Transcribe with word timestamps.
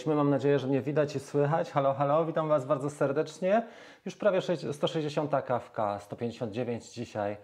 Jesteśmy, 0.00 0.14
mam 0.14 0.30
nadzieję, 0.30 0.58
że 0.58 0.66
mnie 0.66 0.82
widać 0.82 1.16
i 1.16 1.20
słychać. 1.20 1.70
Halo, 1.70 1.94
halo, 1.94 2.24
witam 2.24 2.48
Was 2.48 2.66
bardzo 2.66 2.90
serdecznie. 2.90 3.62
Już 4.04 4.16
prawie 4.16 4.40
160 4.72 5.30
kawka, 5.46 5.98
159 5.98 6.90
dzisiaj. 6.92 7.36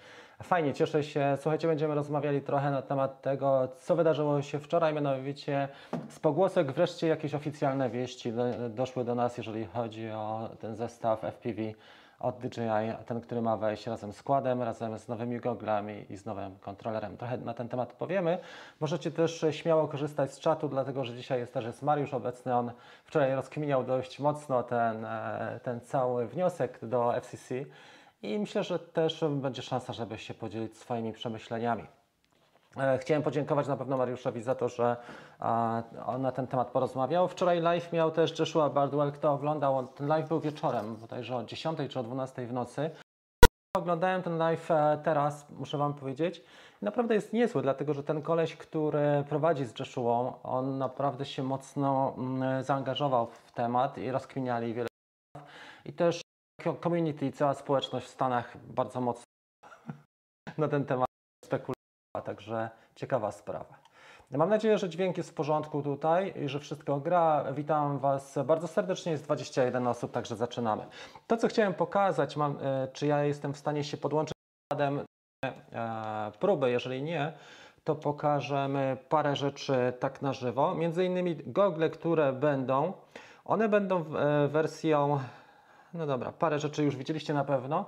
Fajnie, 0.42 0.74
cieszę 0.74 1.04
się. 1.04 1.36
Słuchajcie, 1.40 1.68
będziemy 1.68 1.94
rozmawiali 1.94 2.40
trochę 2.40 2.70
na 2.70 2.82
temat 2.82 3.22
tego, 3.22 3.68
co 3.78 3.96
wydarzyło 3.96 4.42
się 4.42 4.58
wczoraj, 4.58 4.94
mianowicie 4.94 5.68
z 6.08 6.20
pogłosek 6.20 6.72
wreszcie 6.72 7.06
jakieś 7.06 7.34
oficjalne 7.34 7.90
wieści 7.90 8.32
doszły 8.70 9.04
do 9.04 9.14
nas, 9.14 9.36
jeżeli 9.36 9.64
chodzi 9.64 10.10
o 10.10 10.50
ten 10.60 10.76
zestaw 10.76 11.20
FPV 11.20 11.62
od 12.20 12.38
DJI, 12.38 13.04
ten, 13.06 13.20
który 13.20 13.42
ma 13.42 13.56
wejść 13.56 13.86
razem 13.86 14.12
z 14.12 14.16
składem, 14.16 14.62
razem 14.62 14.98
z 14.98 15.08
nowymi 15.08 15.40
goglami 15.40 16.06
i 16.10 16.16
z 16.16 16.24
nowym 16.24 16.58
kontrolerem. 16.58 17.16
Trochę 17.16 17.38
na 17.38 17.54
ten 17.54 17.68
temat 17.68 17.92
powiemy. 17.92 18.38
Możecie 18.80 19.10
też 19.10 19.44
śmiało 19.50 19.88
korzystać 19.88 20.32
z 20.32 20.40
czatu, 20.40 20.68
dlatego 20.68 21.04
że 21.04 21.14
dzisiaj 21.14 21.38
jest 21.38 21.54
też 21.54 21.64
jest 21.64 21.82
Mariusz 21.82 22.14
obecny. 22.14 22.54
On 22.54 22.72
wczoraj 23.04 23.34
rozkminiał 23.34 23.84
dość 23.84 24.18
mocno 24.18 24.62
ten, 24.62 25.04
e, 25.04 25.60
ten 25.62 25.80
cały 25.80 26.26
wniosek 26.26 26.78
do 26.82 27.20
FCC 27.20 27.54
i 28.22 28.38
myślę, 28.38 28.64
że 28.64 28.78
też 28.78 29.24
będzie 29.30 29.62
szansa, 29.62 29.92
żeby 29.92 30.18
się 30.18 30.34
podzielić 30.34 30.76
swoimi 30.76 31.12
przemyśleniami. 31.12 31.84
E, 32.78 32.98
chciałem 32.98 33.22
podziękować 33.22 33.68
na 33.68 33.76
pewno 33.76 33.96
Mariuszowi 33.96 34.42
za 34.42 34.54
to, 34.54 34.68
że 34.68 34.96
on 36.06 36.22
na 36.22 36.32
ten 36.32 36.46
temat 36.46 36.70
porozmawiał. 36.70 37.28
Wczoraj 37.28 37.60
live 37.60 37.92
miał 37.92 38.10
też 38.10 38.38
Joshua 38.38 38.70
Bardwell. 38.70 39.12
Kto 39.12 39.32
oglądał? 39.32 39.86
Ten 39.86 40.06
live 40.06 40.28
był 40.28 40.40
wieczorem, 40.40 40.96
bodajże 40.96 41.36
o 41.36 41.44
10 41.44 41.78
czy 41.88 42.00
o 42.00 42.02
12 42.02 42.46
w 42.46 42.52
nocy. 42.52 42.90
Oglądałem 43.76 44.22
ten 44.22 44.38
live 44.38 44.70
e, 44.70 44.98
teraz, 45.04 45.50
muszę 45.50 45.78
Wam 45.78 45.94
powiedzieć. 45.94 46.42
Naprawdę 46.82 47.14
jest 47.14 47.32
niezły, 47.32 47.62
dlatego 47.62 47.94
że 47.94 48.02
ten 48.02 48.22
koleś, 48.22 48.56
który 48.56 49.24
prowadzi 49.28 49.64
z 49.64 49.78
Joshua, 49.78 50.38
on 50.42 50.78
naprawdę 50.78 51.24
się 51.24 51.42
mocno 51.42 52.14
mm, 52.18 52.62
zaangażował 52.62 53.26
w 53.26 53.52
temat 53.52 53.98
i 53.98 54.10
rozkminiali 54.10 54.74
wiele 54.74 54.88
spraw. 55.36 55.50
I 55.84 55.92
też 55.92 56.20
community, 56.82 57.32
cała 57.32 57.54
społeczność 57.54 58.06
w 58.06 58.10
Stanach 58.10 58.56
bardzo 58.66 59.00
mocno 59.00 59.24
na 60.58 60.68
ten 60.68 60.84
temat 60.84 61.05
spekuluje 62.16 62.22
także 62.22 62.70
ciekawa 62.94 63.32
sprawa. 63.32 63.74
Mam 64.30 64.48
nadzieję, 64.48 64.78
że 64.78 64.88
dźwięk 64.88 65.16
jest 65.16 65.30
w 65.30 65.34
porządku 65.34 65.82
tutaj 65.82 66.32
i 66.44 66.48
że 66.48 66.60
wszystko 66.60 67.00
gra. 67.00 67.44
Witam 67.52 67.98
Was 67.98 68.38
bardzo 68.44 68.68
serdecznie, 68.68 69.12
jest 69.12 69.24
21 69.24 69.86
osób, 69.86 70.12
także 70.12 70.36
zaczynamy. 70.36 70.86
To, 71.26 71.36
co 71.36 71.48
chciałem 71.48 71.74
pokazać, 71.74 72.36
mam, 72.36 72.58
e, 72.62 72.88
czy 72.92 73.06
ja 73.06 73.24
jestem 73.24 73.52
w 73.52 73.56
stanie 73.56 73.84
się 73.84 73.96
podłączyć 73.96 74.34
z 74.72 74.80
e, 75.44 76.32
próby, 76.40 76.70
jeżeli 76.70 77.02
nie, 77.02 77.32
to 77.84 77.94
pokażemy 77.94 78.96
parę 79.08 79.36
rzeczy 79.36 79.92
tak 80.00 80.22
na 80.22 80.32
żywo. 80.32 80.74
Między 80.74 81.04
innymi 81.04 81.36
gogle, 81.46 81.90
które 81.90 82.32
będą, 82.32 82.92
one 83.44 83.68
będą 83.68 84.04
e, 84.16 84.48
wersją, 84.48 85.20
no 85.94 86.06
dobra, 86.06 86.32
parę 86.32 86.58
rzeczy 86.58 86.84
już 86.84 86.96
widzieliście 86.96 87.34
na 87.34 87.44
pewno 87.44 87.84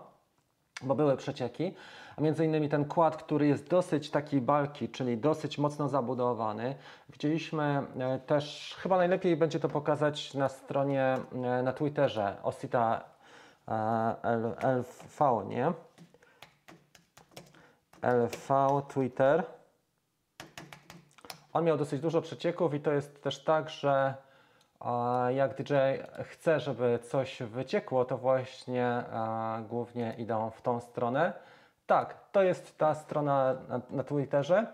bo 0.83 0.94
były 0.94 1.17
przecieki, 1.17 1.75
a 2.19 2.21
między 2.21 2.45
innymi 2.45 2.69
ten 2.69 2.84
kład, 2.84 3.17
który 3.17 3.47
jest 3.47 3.69
dosyć 3.69 4.11
taki 4.11 4.41
balki, 4.41 4.89
czyli 4.89 5.19
dosyć 5.19 5.59
mocno 5.59 5.89
zabudowany. 5.89 6.75
Widzieliśmy 7.09 7.83
e, 7.99 8.19
też, 8.19 8.77
chyba 8.79 8.97
najlepiej 8.97 9.37
będzie 9.37 9.61
to 9.61 9.69
pokazać 9.69 10.34
na 10.34 10.49
stronie, 10.49 11.17
e, 11.34 11.62
na 11.62 11.73
Twitterze 11.73 12.37
Osita 12.43 13.05
e, 13.69 14.79
LV, 14.79 15.45
nie? 15.49 15.73
LV 18.03 18.83
Twitter. 18.89 19.45
On 21.53 21.65
miał 21.65 21.77
dosyć 21.77 22.00
dużo 22.00 22.21
przecieków 22.23 22.75
i 22.75 22.81
to 22.81 22.93
jest 22.93 23.23
też 23.23 23.45
tak, 23.45 23.71
że 23.71 24.15
jak 25.29 25.56
DJ 25.56 25.75
chce, 26.25 26.61
żeby 26.61 26.99
coś 27.03 27.43
wyciekło, 27.43 28.05
to 28.05 28.19
właśnie 28.19 29.05
głównie 29.69 30.15
idą 30.19 30.50
w 30.50 30.62
tą 30.62 30.81
stronę. 30.81 31.33
Tak, 31.88 32.15
to 32.32 32.43
jest 32.43 32.78
ta 32.78 32.94
strona 32.94 33.54
na, 33.69 33.81
na 33.91 34.04
Twitterze. 34.04 34.66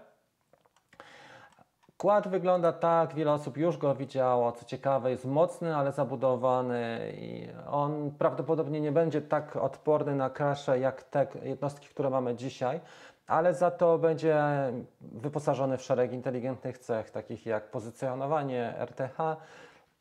Kład 1.97 2.29
wygląda 2.29 2.73
tak, 2.73 3.15
wiele 3.15 3.33
osób 3.33 3.57
już 3.57 3.77
go 3.79 3.95
widziało. 3.95 4.53
Co 4.53 4.65
ciekawe, 4.65 5.11
jest 5.11 5.25
mocny, 5.25 5.77
ale 5.77 5.93
zabudowany 5.93 7.13
i 7.17 7.49
on 7.71 8.11
prawdopodobnie 8.19 8.81
nie 8.81 8.93
będzie 8.93 9.23
tak 9.23 9.57
odporny 9.57 10.15
na 10.15 10.31
crashe 10.31 10.79
jak 10.79 11.03
te 11.03 11.27
jednostki, 11.43 11.89
które 11.89 12.11
mamy 12.11 12.35
dzisiaj, 12.35 12.81
ale 13.27 13.55
za 13.55 13.71
to 13.71 13.99
będzie 13.99 14.43
wyposażony 15.01 15.77
w 15.77 15.83
szereg 15.83 16.13
inteligentnych 16.13 16.79
cech, 16.79 17.11
takich 17.11 17.47
jak 17.47 17.71
pozycjonowanie 17.71 18.75
RTH, 18.79 19.19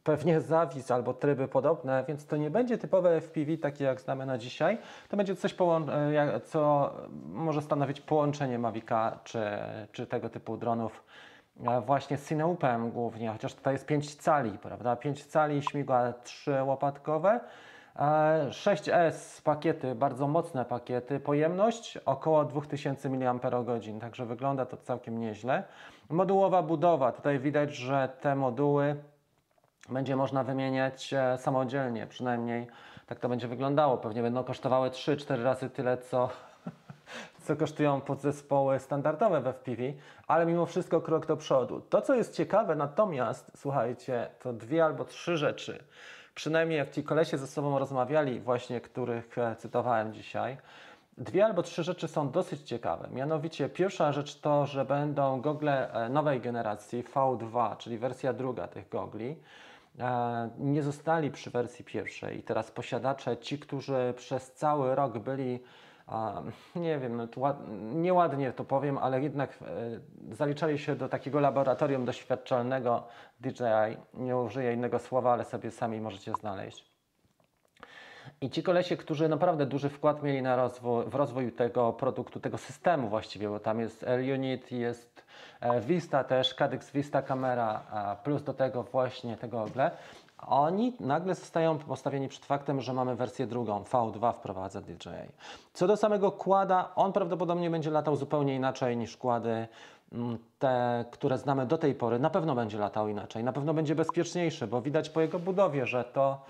pewnie 0.03 0.41
zawis 0.41 0.91
albo 0.91 1.13
tryby 1.13 1.47
podobne, 1.47 2.03
więc 2.07 2.25
to 2.25 2.37
nie 2.37 2.49
będzie 2.49 2.77
typowe 2.77 3.21
FPV 3.21 3.57
takie 3.57 3.83
jak 3.83 4.01
znamy 4.01 4.25
na 4.25 4.37
dzisiaj. 4.37 4.77
To 5.09 5.17
będzie 5.17 5.35
coś, 5.35 5.55
e, 5.59 6.39
co 6.39 6.93
może 7.25 7.61
stanowić 7.61 8.01
połączenie 8.01 8.59
Mavica 8.59 9.19
czy, 9.23 9.43
czy 9.91 10.07
tego 10.07 10.29
typu 10.29 10.57
dronów 10.57 11.03
e, 11.65 11.81
właśnie 11.81 12.17
z 12.17 12.29
Cineupem 12.29 12.91
głównie, 12.91 13.29
chociaż 13.29 13.53
tutaj 13.53 13.73
jest 13.73 13.85
5 13.85 14.15
cali, 14.15 14.57
prawda? 14.57 14.95
5 14.95 15.25
cali, 15.25 15.61
śmigła 15.61 16.13
3 16.23 16.63
łopatkowe. 16.63 17.39
6S 18.49 19.41
pakiety, 19.43 19.95
bardzo 19.95 20.27
mocne 20.27 20.65
pakiety, 20.65 21.19
pojemność 21.19 21.97
około 21.97 22.45
2000 22.45 23.09
mAh, 23.09 23.41
także 24.01 24.25
wygląda 24.25 24.65
to 24.65 24.77
całkiem 24.77 25.19
nieźle. 25.19 25.63
Modułowa 26.09 26.63
budowa, 26.63 27.11
tutaj 27.11 27.39
widać, 27.39 27.75
że 27.75 28.09
te 28.21 28.35
moduły 28.35 28.95
będzie 29.89 30.15
można 30.15 30.43
wymieniać 30.43 31.13
e, 31.13 31.37
samodzielnie, 31.37 32.07
przynajmniej 32.07 32.67
tak 33.07 33.19
to 33.19 33.29
będzie 33.29 33.47
wyglądało. 33.47 33.97
Pewnie 33.97 34.21
będą 34.21 34.43
kosztowały 34.43 34.89
3-4 34.89 35.43
razy 35.43 35.69
tyle, 35.69 35.97
co, 35.97 36.29
co 37.43 37.55
kosztują 37.55 38.01
podzespoły 38.01 38.79
standardowe 38.79 39.41
w 39.41 39.47
FPV, 39.47 39.83
ale 40.27 40.45
mimo 40.45 40.65
wszystko 40.65 41.01
krok 41.01 41.25
do 41.25 41.37
przodu. 41.37 41.81
To, 41.81 42.01
co 42.01 42.15
jest 42.15 42.33
ciekawe 42.35 42.75
natomiast, 42.75 43.51
słuchajcie, 43.55 44.27
to 44.39 44.53
dwie 44.53 44.85
albo 44.85 45.05
trzy 45.05 45.37
rzeczy. 45.37 45.83
Przynajmniej 46.35 46.77
jak 46.77 46.89
ci 46.89 47.03
kolesie 47.03 47.37
ze 47.37 47.47
sobą 47.47 47.79
rozmawiali, 47.79 48.39
właśnie 48.39 48.81
których 48.81 49.37
e, 49.37 49.55
cytowałem 49.55 50.13
dzisiaj, 50.13 50.57
Dwie 51.17 51.45
albo 51.45 51.63
trzy 51.63 51.83
rzeczy 51.83 52.07
są 52.07 52.31
dosyć 52.31 52.61
ciekawe. 52.61 53.09
Mianowicie 53.11 53.69
pierwsza 53.69 54.11
rzecz 54.11 54.39
to, 54.39 54.65
że 54.65 54.85
będą 54.85 55.41
gogle 55.41 55.93
e, 55.93 56.09
nowej 56.09 56.41
generacji 56.41 57.03
V2, 57.03 57.77
czyli 57.77 57.97
wersja 57.97 58.33
druga 58.33 58.67
tych 58.67 58.89
gogli 58.89 59.35
nie 60.57 60.83
zostali 60.83 61.31
przy 61.31 61.49
wersji 61.49 61.85
pierwszej. 61.85 62.39
I 62.39 62.43
teraz 62.43 62.71
posiadacze, 62.71 63.37
ci, 63.37 63.59
którzy 63.59 64.13
przez 64.17 64.53
cały 64.53 64.95
rok 64.95 65.19
byli, 65.19 65.59
nie 66.75 66.99
wiem, 66.99 67.17
no 67.17 67.27
nieładnie 67.93 68.51
to 68.53 68.63
powiem, 68.63 68.97
ale 68.97 69.21
jednak 69.21 69.59
e, 69.61 70.35
zaliczali 70.35 70.79
się 70.79 70.95
do 70.95 71.09
takiego 71.09 71.39
laboratorium 71.39 72.05
doświadczalnego 72.05 73.07
DJI. 73.39 73.97
Nie 74.13 74.37
użyję 74.37 74.73
innego 74.73 74.99
słowa, 74.99 75.33
ale 75.33 75.45
sobie 75.45 75.71
sami 75.71 76.01
możecie 76.01 76.33
znaleźć. 76.33 76.92
I 78.41 78.49
ci 78.49 78.63
kolesie, 78.63 78.97
którzy 78.97 79.29
naprawdę 79.29 79.65
duży 79.65 79.89
wkład 79.89 80.23
mieli 80.23 80.41
na 80.41 80.69
w 81.05 81.15
rozwój 81.15 81.51
tego 81.51 81.93
produktu, 81.93 82.39
tego 82.39 82.57
systemu 82.57 83.09
właściwie, 83.09 83.49
bo 83.49 83.59
tam 83.59 83.79
jest 83.79 84.03
L-Unit, 84.03 84.71
jest 84.71 85.23
e, 85.61 85.81
Vista 85.81 86.23
też, 86.23 86.53
Cadex 86.53 86.91
Vista 86.91 87.21
kamera, 87.21 87.81
plus 88.23 88.43
do 88.43 88.53
tego 88.53 88.83
właśnie 88.83 89.37
tego 89.37 89.63
ogle, 89.63 89.91
oni 90.47 90.93
nagle 90.99 91.35
zostają 91.35 91.77
postawieni 91.77 92.27
przed 92.27 92.45
faktem, 92.45 92.81
że 92.81 92.93
mamy 92.93 93.15
wersję 93.15 93.47
drugą, 93.47 93.83
V2 93.83 94.33
wprowadza 94.33 94.81
DJI. 94.81 95.31
Co 95.73 95.87
do 95.87 95.97
samego 95.97 96.31
kłada, 96.31 96.91
on 96.95 97.13
prawdopodobnie 97.13 97.69
będzie 97.69 97.91
latał 97.91 98.15
zupełnie 98.15 98.55
inaczej 98.55 98.97
niż 98.97 99.17
kłady 99.17 99.67
mm, 100.11 100.37
te, 100.59 101.05
które 101.11 101.37
znamy 101.37 101.65
do 101.65 101.77
tej 101.77 101.95
pory. 101.95 102.19
Na 102.19 102.29
pewno 102.29 102.55
będzie 102.55 102.77
latał 102.77 103.07
inaczej, 103.07 103.43
na 103.43 103.53
pewno 103.53 103.73
będzie 103.73 103.95
bezpieczniejszy, 103.95 104.67
bo 104.67 104.81
widać 104.81 105.09
po 105.09 105.21
jego 105.21 105.39
budowie, 105.39 105.85
że 105.85 106.03
to 106.03 106.41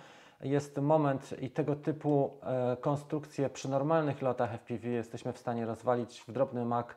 jest 0.43 0.77
moment 0.77 1.41
i 1.41 1.49
tego 1.49 1.75
typu 1.75 2.37
e, 2.43 2.77
konstrukcje 2.81 3.49
przy 3.49 3.69
normalnych 3.69 4.21
lotach 4.21 4.51
FPV 4.51 4.87
jesteśmy 4.87 5.33
w 5.33 5.37
stanie 5.37 5.65
rozwalić 5.65 6.23
w 6.27 6.31
drobny 6.31 6.65
mak 6.65 6.95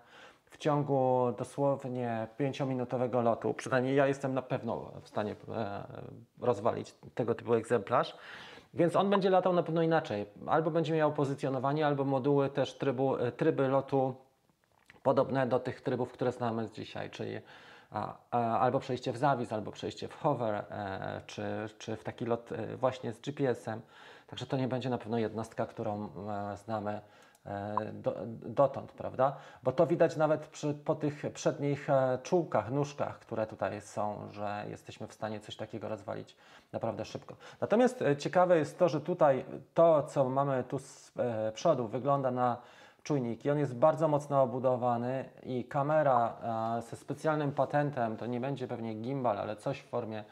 w 0.50 0.58
ciągu 0.58 1.32
dosłownie 1.38 2.26
5-minutowego 2.40 3.22
lotu. 3.22 3.54
Przynajmniej 3.54 3.96
ja 3.96 4.06
jestem 4.06 4.34
na 4.34 4.42
pewno 4.42 4.92
w 5.02 5.08
stanie 5.08 5.36
e, 5.48 5.84
rozwalić 6.40 6.94
tego 7.14 7.34
typu 7.34 7.54
egzemplarz. 7.54 8.16
Więc 8.74 8.96
on 8.96 9.10
będzie 9.10 9.30
latał 9.30 9.52
na 9.52 9.62
pewno 9.62 9.82
inaczej. 9.82 10.26
Albo 10.46 10.70
będzie 10.70 10.94
miał 10.94 11.12
pozycjonowanie, 11.12 11.86
albo 11.86 12.04
moduły 12.04 12.48
też 12.48 12.74
trybu, 12.74 13.16
e, 13.16 13.32
tryby 13.32 13.68
lotu 13.68 14.14
podobne 15.02 15.46
do 15.46 15.58
tych 15.58 15.80
trybów, 15.80 16.12
które 16.12 16.32
znamy 16.32 16.68
dzisiaj, 16.74 17.10
czyli 17.10 17.40
albo 18.30 18.80
przejście 18.80 19.12
w 19.12 19.16
zawis, 19.16 19.52
albo 19.52 19.72
przejście 19.72 20.08
w 20.08 20.14
hover, 20.14 20.54
e, 20.54 21.20
czy, 21.26 21.68
czy 21.78 21.96
w 21.96 22.04
taki 22.04 22.24
lot 22.24 22.52
e, 22.52 22.76
właśnie 22.76 23.12
z 23.12 23.20
GPS-em. 23.20 23.80
Także 24.26 24.46
to 24.46 24.56
nie 24.56 24.68
będzie 24.68 24.90
na 24.90 24.98
pewno 24.98 25.18
jednostka, 25.18 25.66
którą 25.66 26.04
e, 26.04 26.56
znamy 26.56 27.00
do, 27.92 28.16
dotąd, 28.46 28.92
prawda? 28.92 29.36
Bo 29.62 29.72
to 29.72 29.86
widać 29.86 30.16
nawet 30.16 30.46
przy, 30.46 30.74
po 30.74 30.94
tych 30.94 31.22
przednich 31.34 31.88
czułkach, 32.22 32.70
nóżkach, 32.70 33.18
które 33.18 33.46
tutaj 33.46 33.80
są, 33.80 34.28
że 34.30 34.64
jesteśmy 34.68 35.06
w 35.06 35.12
stanie 35.12 35.40
coś 35.40 35.56
takiego 35.56 35.88
rozwalić 35.88 36.36
naprawdę 36.72 37.04
szybko. 37.04 37.36
Natomiast 37.60 38.04
ciekawe 38.18 38.58
jest 38.58 38.78
to, 38.78 38.88
że 38.88 39.00
tutaj 39.00 39.44
to, 39.74 40.02
co 40.02 40.28
mamy 40.28 40.64
tu 40.64 40.78
z 40.78 41.12
przodu, 41.54 41.88
wygląda 41.88 42.30
na 42.30 42.56
czujniki. 43.06 43.50
On 43.50 43.58
jest 43.58 43.74
bardzo 43.74 44.08
mocno 44.08 44.42
obudowany 44.42 45.24
i 45.42 45.64
kamera 45.64 46.36
ze 46.90 46.96
specjalnym 46.96 47.52
patentem, 47.52 48.16
to 48.16 48.26
nie 48.26 48.40
będzie 48.40 48.68
pewnie 48.68 48.94
gimbal, 48.94 49.38
ale 49.38 49.56
coś 49.56 49.78
w 49.78 49.88
formie 49.88 50.24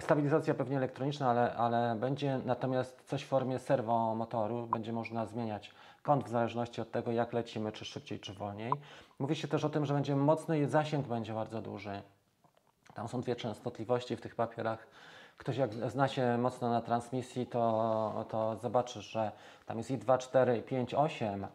Stabilizacja 0.00 0.54
pewnie 0.54 0.76
elektroniczna, 0.76 1.30
ale, 1.30 1.54
ale 1.54 1.96
będzie 2.00 2.40
natomiast 2.44 3.02
coś 3.06 3.22
w 3.22 3.26
formie 3.26 3.58
serwomotoru. 3.58 4.66
Będzie 4.66 4.92
można 4.92 5.26
zmieniać 5.26 5.70
kąt 6.02 6.24
w 6.24 6.28
zależności 6.28 6.80
od 6.80 6.90
tego, 6.90 7.12
jak 7.12 7.32
lecimy, 7.32 7.72
czy 7.72 7.84
szybciej, 7.84 8.20
czy 8.20 8.32
wolniej. 8.32 8.72
Mówi 9.18 9.36
się 9.36 9.48
też 9.48 9.64
o 9.64 9.68
tym, 9.68 9.86
że 9.86 9.94
będzie 9.94 10.16
mocny 10.16 10.60
i 10.60 10.66
zasięg 10.66 11.06
będzie 11.06 11.34
bardzo 11.34 11.62
duży. 11.62 12.02
Tam 12.94 13.08
są 13.08 13.20
dwie 13.20 13.36
częstotliwości 13.36 14.16
w 14.16 14.20
tych 14.20 14.34
papierach 14.34 14.86
ktoś 15.42 15.56
jak 15.56 15.74
zna 15.74 16.08
się 16.08 16.38
mocno 16.38 16.70
na 16.70 16.80
transmisji, 16.80 17.46
to, 17.46 18.24
to 18.28 18.56
że 19.00 19.32
tam 19.66 19.78
jest 19.78 19.90
i 19.90 19.98
2, 19.98 20.18
4, 20.18 20.58
i 20.58 20.62
5, 20.62 20.94
8 20.94 21.46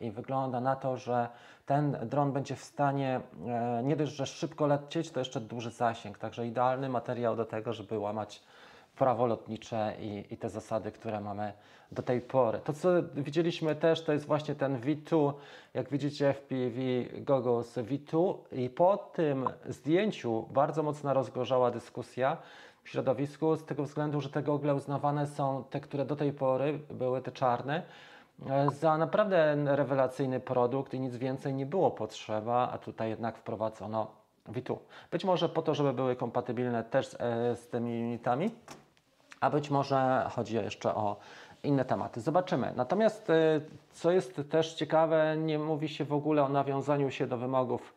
i 0.00 0.10
wygląda 0.10 0.60
na 0.60 0.76
to, 0.76 0.96
że 0.96 1.28
ten 1.66 1.96
dron 2.02 2.32
będzie 2.32 2.56
w 2.56 2.64
stanie 2.64 3.20
e, 3.46 3.82
nie 3.84 3.96
dość, 3.96 4.12
że 4.12 4.26
szybko 4.26 4.66
lecieć, 4.66 5.10
to 5.10 5.20
jeszcze 5.20 5.40
duży 5.40 5.70
zasięg, 5.70 6.18
także 6.18 6.46
idealny 6.46 6.88
materiał 6.88 7.36
do 7.36 7.44
tego, 7.44 7.72
żeby 7.72 7.98
łamać 7.98 8.42
prawo 8.96 9.26
lotnicze 9.26 9.94
i, 10.00 10.24
i, 10.30 10.36
te 10.36 10.50
zasady, 10.50 10.92
które 10.92 11.20
mamy 11.20 11.52
do 11.92 12.02
tej 12.02 12.20
pory. 12.20 12.58
To, 12.64 12.72
co 12.72 12.88
widzieliśmy 13.14 13.74
też, 13.74 14.04
to 14.04 14.12
jest 14.12 14.26
właśnie 14.26 14.54
ten 14.54 14.80
V2, 14.80 15.32
jak 15.74 15.90
widzicie 15.90 16.32
FPV 16.32 16.80
Goggles 17.20 17.76
V2 17.78 18.34
i 18.52 18.70
po 18.70 18.96
tym 18.96 19.48
zdjęciu 19.68 20.46
bardzo 20.50 20.82
mocno 20.82 21.14
rozgorzała 21.14 21.70
dyskusja, 21.70 22.36
w 22.86 22.88
środowisku 22.88 23.56
z 23.56 23.64
tego 23.64 23.82
względu, 23.82 24.20
że 24.20 24.30
te 24.30 24.42
gogle 24.42 24.74
uznawane 24.74 25.26
są, 25.26 25.64
te, 25.70 25.80
które 25.80 26.04
do 26.04 26.16
tej 26.16 26.32
pory 26.32 26.78
były 26.90 27.22
te 27.22 27.32
czarne, 27.32 27.82
e, 28.50 28.70
za 28.70 28.98
naprawdę 28.98 29.56
rewelacyjny 29.76 30.40
produkt 30.40 30.94
i 30.94 31.00
nic 31.00 31.16
więcej 31.16 31.54
nie 31.54 31.66
było 31.66 31.90
potrzeba, 31.90 32.70
a 32.72 32.78
tutaj 32.78 33.10
jednak 33.10 33.38
wprowadzono 33.38 34.06
V2. 34.48 34.76
Być 35.10 35.24
może 35.24 35.48
po 35.48 35.62
to, 35.62 35.74
żeby 35.74 35.92
były 35.92 36.16
kompatybilne 36.16 36.84
też 36.84 37.06
z, 37.06 37.14
e, 37.14 37.56
z 37.56 37.68
tymi 37.68 38.04
unitami, 38.04 38.50
a 39.40 39.50
być 39.50 39.70
może 39.70 40.30
chodzi 40.34 40.54
jeszcze 40.54 40.94
o 40.94 41.16
inne 41.62 41.84
tematy. 41.84 42.20
Zobaczymy. 42.20 42.72
Natomiast 42.76 43.30
e, 43.30 43.60
co 43.92 44.10
jest 44.10 44.40
też 44.50 44.74
ciekawe, 44.74 45.36
nie 45.36 45.58
mówi 45.58 45.88
się 45.88 46.04
w 46.04 46.12
ogóle 46.12 46.42
o 46.42 46.48
nawiązaniu 46.48 47.10
się 47.10 47.26
do 47.26 47.36
wymogów 47.36 47.94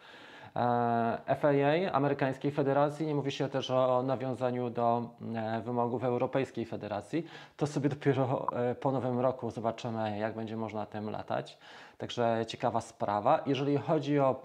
FAA, 1.39 1.91
amerykańskiej 1.91 2.51
federacji, 2.51 3.07
nie 3.07 3.15
mówi 3.15 3.31
się 3.31 3.49
też 3.49 3.71
o 3.71 4.03
nawiązaniu 4.03 4.69
do 4.69 5.09
e, 5.35 5.61
wymogów 5.61 6.03
Europejskiej 6.03 6.65
Federacji. 6.65 7.25
To 7.57 7.67
sobie 7.67 7.89
dopiero 7.89 8.47
e, 8.53 8.75
po 8.75 8.91
nowym 8.91 9.19
roku 9.19 9.51
zobaczymy, 9.51 10.17
jak 10.17 10.35
będzie 10.35 10.57
można 10.57 10.85
tym 10.85 11.09
latać. 11.09 11.57
Także 11.97 12.45
ciekawa 12.47 12.81
sprawa. 12.81 13.41
Jeżeli 13.45 13.77
chodzi 13.77 14.19
o 14.19 14.35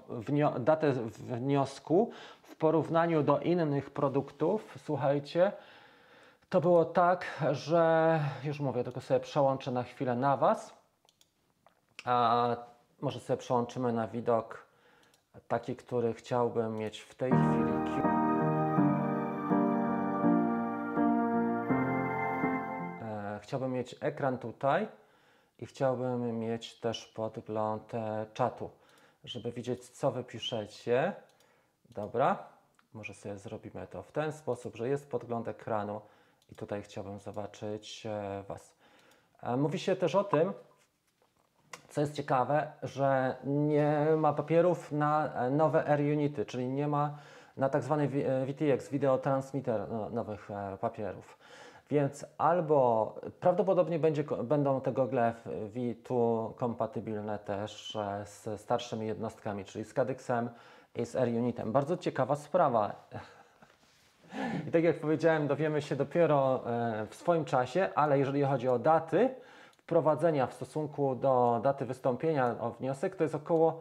datę 0.61 0.93
wniosku 1.19 2.11
w 2.43 2.57
porównaniu 2.57 3.23
do 3.23 3.41
innych 3.41 3.91
produktów, 3.91 4.75
słuchajcie, 4.85 5.53
to 6.49 6.61
było 6.61 6.85
tak, 6.85 7.45
że 7.51 8.21
już 8.45 8.61
mówię, 8.61 8.85
tylko 8.85 9.01
sobie 9.01 9.21
przełączę 9.21 9.71
na 9.71 9.83
chwilę 9.83 10.17
na 10.17 10.37
Was. 10.37 10.75
A 12.05 12.57
może 13.01 13.21
sobie 13.21 13.37
przełączymy 13.37 13.93
na 13.93 14.09
widok 14.09 14.64
taki, 15.49 15.77
który 15.77 16.15
chciałbym 16.15 16.79
mieć 16.79 17.01
w 17.01 17.15
tej 17.15 17.31
chwili. 17.31 17.75
E, 23.03 23.41
chciałbym 23.43 23.73
mieć 23.73 23.97
ekran 24.01 24.39
tutaj 24.39 24.89
i 25.59 25.67
chciałbym 25.67 26.39
mieć 26.39 26.81
też 26.81 27.07
podgląd 27.07 27.95
e, 27.95 28.27
czatu, 28.35 28.71
żeby 29.25 29.53
widzieć, 29.53 29.89
co 29.89 30.11
wy 30.11 30.25
piszecie. 30.25 31.13
Dobra, 31.91 32.49
może 32.93 33.15
sobie 33.15 33.39
zrobimy 33.39 33.87
to 33.87 34.03
w 34.03 34.13
ten 34.13 34.33
sposób, 34.33 34.77
że 34.77 34.89
jest 34.89 35.11
podgląd 35.11 35.49
ekranu 35.49 36.01
i 36.53 36.55
tutaj 36.55 36.83
chciałbym 36.83 37.19
zobaczyć 37.19 38.07
e, 38.07 38.45
Was. 38.49 38.75
Mówi 39.57 39.79
się 39.79 39.97
też 39.97 40.15
o 40.15 40.25
tym, 40.25 40.53
co 41.95 42.01
jest 42.01 42.15
ciekawe, 42.15 42.67
że 42.83 43.37
nie 43.45 44.07
ma 44.17 44.33
papierów 44.33 44.93
na 44.93 45.35
e, 45.35 45.51
nowe 45.51 45.87
R-unity, 45.87 46.47
czyli 46.47 46.69
nie 46.69 46.89
ma 46.89 47.19
na 47.57 47.69
tak 47.69 47.83
zwany 47.83 48.09
VTX, 48.47 48.91
Video 48.91 49.19
Transmitter, 49.19 49.89
no, 49.91 50.11
nowych 50.11 50.51
e, 50.51 50.79
papierów. 50.81 51.39
Więc 51.91 52.27
albo 52.39 53.15
prawdopodobnie 53.41 53.99
będzie, 53.99 54.25
będą 54.45 54.81
te 54.81 54.93
gogle 54.93 55.35
V2 55.75 56.55
kompatybilne 56.55 57.39
też 57.39 57.97
e, 57.97 58.27
z 58.27 58.61
starszymi 58.61 59.07
jednostkami, 59.07 59.65
czyli 59.65 59.85
z 59.85 59.95
Cadixem 59.95 60.49
i 60.95 61.07
z 61.07 61.17
R-Unitem. 61.17 61.73
Bardzo 61.73 61.97
ciekawa 61.97 62.37
sprawa. 62.37 62.95
I 64.69 64.71
tak 64.71 64.85
jak 64.85 65.01
powiedziałem, 65.01 65.47
dowiemy 65.47 65.83
się 65.83 65.97
dopiero 65.97 66.65
w 67.11 67.15
swoim 67.15 67.45
czasie, 67.45 67.89
ale 67.95 68.19
jeżeli 68.19 68.43
chodzi 68.43 68.69
o 68.69 68.79
daty, 68.79 69.35
wprowadzenia 69.85 70.47
w 70.47 70.55
stosunku 70.55 71.15
do 71.15 71.61
daty 71.63 71.85
wystąpienia 71.85 72.57
o 72.61 72.71
wniosek 72.71 73.17
to 73.17 73.25
jest 73.25 73.35
około, 73.35 73.81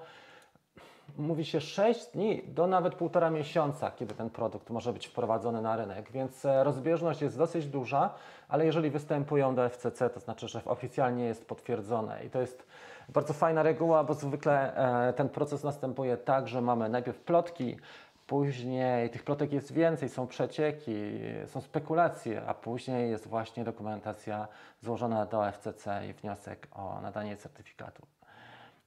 mówi 1.17 1.45
się 1.45 1.61
6 1.61 2.11
dni 2.11 2.43
do 2.47 2.67
nawet 2.67 2.95
półtora 2.95 3.29
miesiąca, 3.29 3.91
kiedy 3.91 4.13
ten 4.13 4.29
produkt 4.29 4.69
może 4.69 4.93
być 4.93 5.07
wprowadzony 5.07 5.61
na 5.61 5.75
rynek, 5.75 6.11
więc 6.11 6.45
e, 6.45 6.63
rozbieżność 6.63 7.21
jest 7.21 7.37
dosyć 7.37 7.65
duża, 7.65 8.09
ale 8.49 8.65
jeżeli 8.65 8.89
występują 8.89 9.55
do 9.55 9.69
FCC, 9.69 10.09
to 10.09 10.19
znaczy, 10.19 10.47
że 10.47 10.61
oficjalnie 10.65 11.25
jest 11.25 11.47
potwierdzone. 11.47 12.25
I 12.25 12.29
to 12.29 12.41
jest 12.41 12.67
bardzo 13.09 13.33
fajna 13.33 13.63
reguła, 13.63 14.03
bo 14.03 14.13
zwykle 14.13 14.75
e, 15.07 15.13
ten 15.13 15.29
proces 15.29 15.63
następuje 15.63 16.17
tak, 16.17 16.47
że 16.47 16.61
mamy 16.61 16.89
najpierw 16.89 17.19
plotki, 17.19 17.77
Później 18.27 19.09
tych 19.09 19.23
plotek 19.23 19.53
jest 19.53 19.73
więcej, 19.73 20.09
są 20.09 20.27
przecieki, 20.27 21.19
są 21.47 21.61
spekulacje, 21.61 22.45
a 22.47 22.53
później 22.53 23.11
jest 23.11 23.27
właśnie 23.27 23.63
dokumentacja 23.63 24.47
złożona 24.81 25.25
do 25.25 25.51
FCC 25.51 26.07
i 26.09 26.13
wniosek 26.13 26.67
o 26.71 27.01
nadanie 27.01 27.37
certyfikatu. 27.37 28.07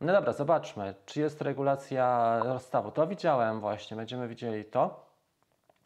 No 0.00 0.12
dobra, 0.12 0.32
zobaczmy, 0.32 0.94
czy 1.06 1.20
jest 1.20 1.42
regulacja 1.42 2.38
rozstawu. 2.44 2.90
To 2.90 3.06
widziałem 3.06 3.60
właśnie, 3.60 3.96
będziemy 3.96 4.28
widzieli 4.28 4.64
to. 4.64 5.06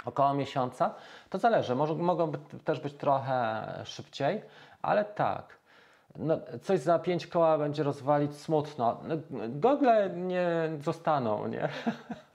Około 0.04 0.34
miesiąca. 0.34 0.94
To 1.30 1.38
zależy, 1.38 1.74
może, 1.74 1.94
mogą 1.94 2.32
też 2.64 2.80
być 2.80 2.94
trochę 2.94 3.64
szybciej, 3.84 4.42
ale 4.82 5.04
tak. 5.04 5.58
No, 6.16 6.38
coś 6.62 6.80
za 6.80 6.98
pięć 6.98 7.26
koła 7.26 7.58
będzie 7.58 7.82
rozwalić 7.82 8.36
smutno. 8.36 9.00
No, 9.02 9.16
nie 10.16 10.70
zostaną, 10.80 11.46
nie? 11.46 11.68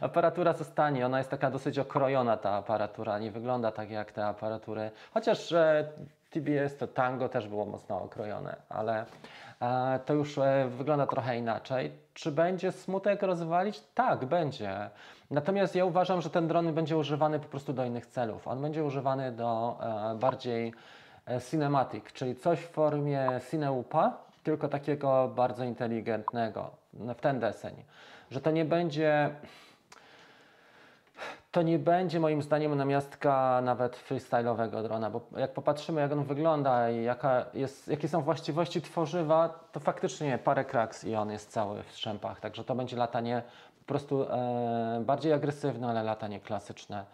aparatura 0.00 0.52
zostanie, 0.52 1.06
ona 1.06 1.18
jest 1.18 1.30
taka 1.30 1.50
dosyć 1.50 1.78
okrojona 1.78 2.36
ta 2.36 2.50
aparatura, 2.50 3.18
nie 3.18 3.30
wygląda 3.30 3.72
tak 3.72 3.90
jak 3.90 4.12
te 4.12 4.26
aparatury, 4.26 4.90
chociaż 5.14 5.52
e, 5.52 5.88
TBS 6.30 6.76
to 6.76 6.86
Tango 6.86 7.28
też 7.28 7.48
było 7.48 7.66
mocno 7.66 8.02
okrojone, 8.02 8.56
ale 8.68 9.04
e, 9.60 10.00
to 10.06 10.14
już 10.14 10.38
e, 10.38 10.68
wygląda 10.68 11.06
trochę 11.06 11.38
inaczej. 11.38 11.92
Czy 12.14 12.32
będzie 12.32 12.72
smutek 12.72 13.22
rozwalić? 13.22 13.82
Tak, 13.94 14.24
będzie. 14.24 14.90
Natomiast 15.30 15.74
ja 15.74 15.84
uważam, 15.84 16.20
że 16.20 16.30
ten 16.30 16.48
dron 16.48 16.74
będzie 16.74 16.96
używany 16.96 17.40
po 17.40 17.48
prostu 17.48 17.72
do 17.72 17.84
innych 17.84 18.06
celów. 18.06 18.48
On 18.48 18.62
będzie 18.62 18.84
używany 18.84 19.32
do 19.32 19.78
bardziej 20.14 20.74
cinematic, 21.50 22.04
czyli 22.12 22.36
coś 22.36 22.58
w 22.58 22.70
formie 22.70 23.28
cineupa, 23.50 24.16
tylko 24.42 24.68
takiego 24.68 25.28
bardzo 25.28 25.64
inteligentnego, 25.64 26.70
w 26.92 27.20
ten 27.20 27.40
deseń. 27.40 27.74
Że 28.32 28.40
to 28.40 28.50
nie 28.50 28.64
będzie 28.64 29.30
to 31.50 31.62
nie 31.62 31.78
będzie 31.78 32.20
moim 32.20 32.42
zdaniem 32.42 32.74
namiastka 32.74 33.60
nawet 33.64 33.96
freestyle'owego 33.96 34.82
drona, 34.82 35.10
bo 35.10 35.20
jak 35.36 35.52
popatrzymy 35.52 36.00
jak 36.00 36.12
on 36.12 36.24
wygląda 36.24 36.90
i 36.90 37.02
jaka 37.02 37.46
jest, 37.54 37.88
jakie 37.88 38.08
są 38.08 38.22
właściwości 38.22 38.82
tworzywa, 38.82 39.48
to 39.72 39.80
faktycznie 39.80 40.38
parę 40.38 40.64
kraks 40.64 41.04
i 41.04 41.14
on 41.14 41.30
jest 41.30 41.50
cały 41.50 41.82
w 41.82 41.92
strzępach, 41.92 42.40
także 42.40 42.64
to 42.64 42.74
będzie 42.74 42.96
latanie 42.96 43.42
po 43.78 43.84
prostu 43.84 44.22
e, 44.22 45.02
bardziej 45.06 45.32
agresywne, 45.32 45.88
ale 45.88 46.02
latanie 46.02 46.40
klasyczne. 46.40 47.04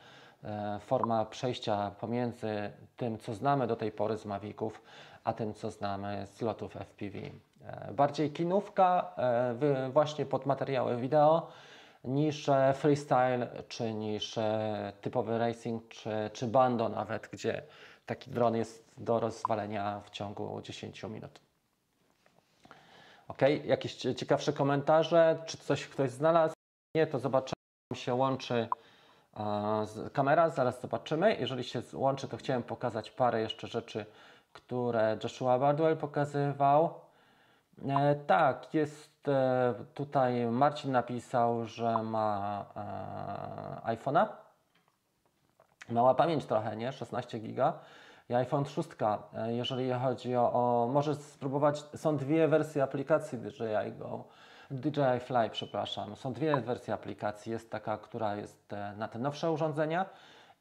E, 0.44 0.78
forma 0.80 1.24
przejścia 1.24 1.90
pomiędzy 2.00 2.70
tym, 2.96 3.18
co 3.18 3.34
znamy 3.34 3.66
do 3.66 3.76
tej 3.76 3.92
pory 3.92 4.16
z 4.16 4.24
Maviców, 4.24 4.82
a 5.24 5.32
tym, 5.32 5.54
co 5.54 5.70
znamy 5.70 6.26
z 6.26 6.40
lotów 6.40 6.76
FPV. 6.76 7.18
E, 7.68 7.92
bardziej 7.92 8.32
kinówka, 8.32 9.14
e, 9.16 9.90
właśnie 9.90 10.26
pod 10.26 10.46
materiały 10.46 10.96
wideo, 10.96 11.50
niż 12.04 12.50
freestyle, 12.74 13.48
czy 13.68 13.94
niż 13.94 14.38
typowy 15.00 15.38
racing, 15.38 15.88
czy, 15.88 16.30
czy 16.32 16.46
bando 16.46 16.88
nawet, 16.88 17.28
gdzie 17.32 17.62
taki 18.06 18.30
dron 18.30 18.56
jest 18.56 18.88
do 18.98 19.20
rozwalenia 19.20 20.00
w 20.00 20.10
ciągu 20.10 20.62
10 20.62 21.02
minut. 21.02 21.40
Ok, 23.28 23.38
jakieś 23.64 23.94
cie- 23.94 24.14
ciekawsze 24.14 24.52
komentarze? 24.52 25.42
Czy 25.46 25.58
coś 25.58 25.88
ktoś 25.88 26.10
znalazł? 26.10 26.54
Nie, 26.94 27.06
to 27.06 27.18
zobaczymy, 27.18 27.54
się 27.94 28.14
łączy 28.14 28.68
e, 29.36 30.10
kamera, 30.12 30.50
zaraz 30.50 30.80
zobaczymy. 30.80 31.36
Jeżeli 31.40 31.64
się 31.64 31.82
łączy, 31.92 32.28
to 32.28 32.36
chciałem 32.36 32.62
pokazać 32.62 33.10
parę 33.10 33.40
jeszcze 33.40 33.66
rzeczy, 33.66 34.06
które 34.52 35.18
Joshua 35.22 35.58
Bardwell 35.58 35.96
pokazywał. 35.96 37.07
E, 37.86 38.14
tak, 38.14 38.74
jest 38.74 39.28
e, 39.28 39.74
tutaj 39.94 40.46
Marcin 40.46 40.92
napisał, 40.92 41.66
że 41.66 42.02
ma 42.02 42.64
e, 43.84 43.96
iPhone'a. 43.96 44.26
Mała 45.88 46.14
pamięć 46.14 46.44
trochę, 46.44 46.76
nie? 46.76 46.92
16 46.92 47.38
giga. 47.38 47.72
I 48.28 48.34
iPhone 48.34 48.64
6, 48.64 48.88
e, 49.34 49.52
jeżeli 49.52 49.92
chodzi 49.92 50.36
o, 50.36 50.52
o 50.52 50.88
możesz 50.92 51.16
spróbować, 51.16 51.84
są 51.96 52.16
dwie 52.16 52.48
wersje 52.48 52.82
aplikacji 52.82 53.38
DJI 53.38 53.92
Go, 53.98 54.24
DJI 54.70 55.20
Fly, 55.20 55.50
przepraszam. 55.50 56.16
Są 56.16 56.32
dwie 56.32 56.56
wersje 56.56 56.94
aplikacji. 56.94 57.52
Jest 57.52 57.70
taka, 57.70 57.98
która 57.98 58.36
jest 58.36 58.74
na 58.96 59.08
te 59.08 59.18
nowsze 59.18 59.52
urządzenia 59.52 60.06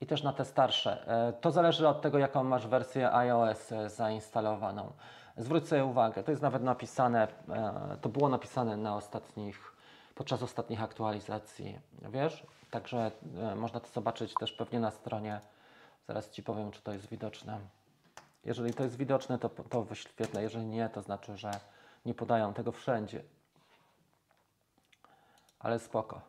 i 0.01 0.05
też 0.05 0.23
na 0.23 0.33
te 0.33 0.45
starsze. 0.45 1.05
To 1.41 1.51
zależy 1.51 1.87
od 1.87 2.01
tego, 2.01 2.17
jaką 2.17 2.43
masz 2.43 2.67
wersję 2.67 3.13
iOS 3.13 3.73
zainstalowaną. 3.87 4.91
Zwróć 5.37 5.67
sobie 5.67 5.85
uwagę, 5.85 6.23
to 6.23 6.31
jest 6.31 6.43
nawet 6.43 6.63
napisane, 6.63 7.27
e, 7.49 7.97
to 8.01 8.09
było 8.09 8.29
napisane 8.29 8.77
na 8.77 8.95
ostatnich, 8.95 9.73
podczas 10.15 10.43
ostatnich 10.43 10.83
aktualizacji, 10.83 11.79
wiesz? 12.09 12.47
Także 12.71 13.11
e, 13.37 13.55
można 13.55 13.79
to 13.79 13.87
zobaczyć 13.87 14.33
też 14.33 14.51
pewnie 14.53 14.79
na 14.79 14.91
stronie. 14.91 15.41
Zaraz 16.07 16.29
Ci 16.29 16.43
powiem, 16.43 16.71
czy 16.71 16.81
to 16.81 16.93
jest 16.93 17.09
widoczne. 17.09 17.59
Jeżeli 18.45 18.73
to 18.73 18.83
jest 18.83 18.97
widoczne, 18.97 19.39
to, 19.39 19.49
to 19.49 19.83
wyświetlę. 19.83 20.43
Jeżeli 20.43 20.65
nie, 20.65 20.89
to 20.89 21.01
znaczy, 21.01 21.37
że 21.37 21.51
nie 22.05 22.13
podają 22.13 22.53
tego 22.53 22.71
wszędzie. 22.71 23.23
Ale 25.59 25.79
spoko. 25.79 26.21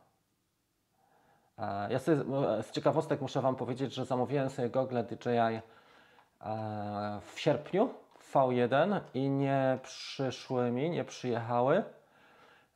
E, 1.59 1.93
Ja 1.93 1.99
sobie 1.99 2.17
z 2.62 2.71
ciekawostek 2.71 3.21
muszę 3.21 3.41
Wam 3.41 3.57
powiedzieć, 3.57 3.95
że 3.95 4.05
zamówiłem 4.05 4.50
sobie 4.50 4.71
gogle 4.71 5.05
DJI 5.05 5.61
w 7.33 7.41
sierpniu 7.41 7.95
V1 8.35 9.00
i 9.14 9.30
nie 9.30 9.78
przyszły 9.82 10.70
mi, 10.70 10.90
nie 10.90 11.04
przyjechały. 11.04 11.85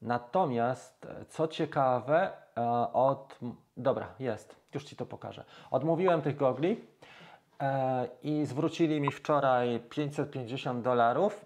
Natomiast, 0.02 1.06
e, 1.06 1.24
co 1.24 1.48
ciekawe, 1.48 2.32
e, 2.56 2.62
od. 2.92 3.38
Dobra, 3.76 4.08
jest, 4.18 4.56
już 4.74 4.84
Ci 4.84 4.96
to 4.96 5.06
pokażę. 5.06 5.44
Odmówiłem 5.70 6.22
tych 6.22 6.36
gogli 6.36 6.80
e, 7.60 8.08
i 8.22 8.46
zwrócili 8.46 9.00
mi 9.00 9.12
wczoraj 9.12 9.80
550 9.80 10.84
dolarów. 10.84 11.44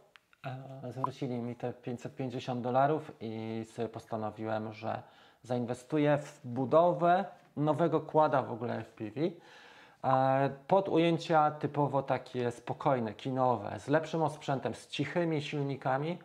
Zwrócili 0.91 1.39
mi 1.39 1.57
te 1.57 1.73
550 1.73 2.61
dolarów 2.61 3.13
i 3.21 3.65
sobie 3.73 3.89
postanowiłem, 3.89 4.73
że 4.73 5.03
zainwestuję 5.43 6.19
w 6.19 6.41
budowę 6.45 7.25
nowego 7.57 8.01
kłada 8.01 8.43
w 8.43 8.53
ogóle 8.53 8.85
FPV. 8.85 9.21
E, 10.07 10.51
Pod 10.67 10.89
ujęcia 10.89 11.51
typowo 11.51 12.03
takie 12.03 12.51
spokojne, 12.51 13.15
kinowe, 13.15 13.81
z 13.81 13.89
lepszym 13.89 14.23
osprzętem, 14.23 14.75
z 14.75 14.89
cichymi 14.89 15.43
silnikami, 15.43 16.19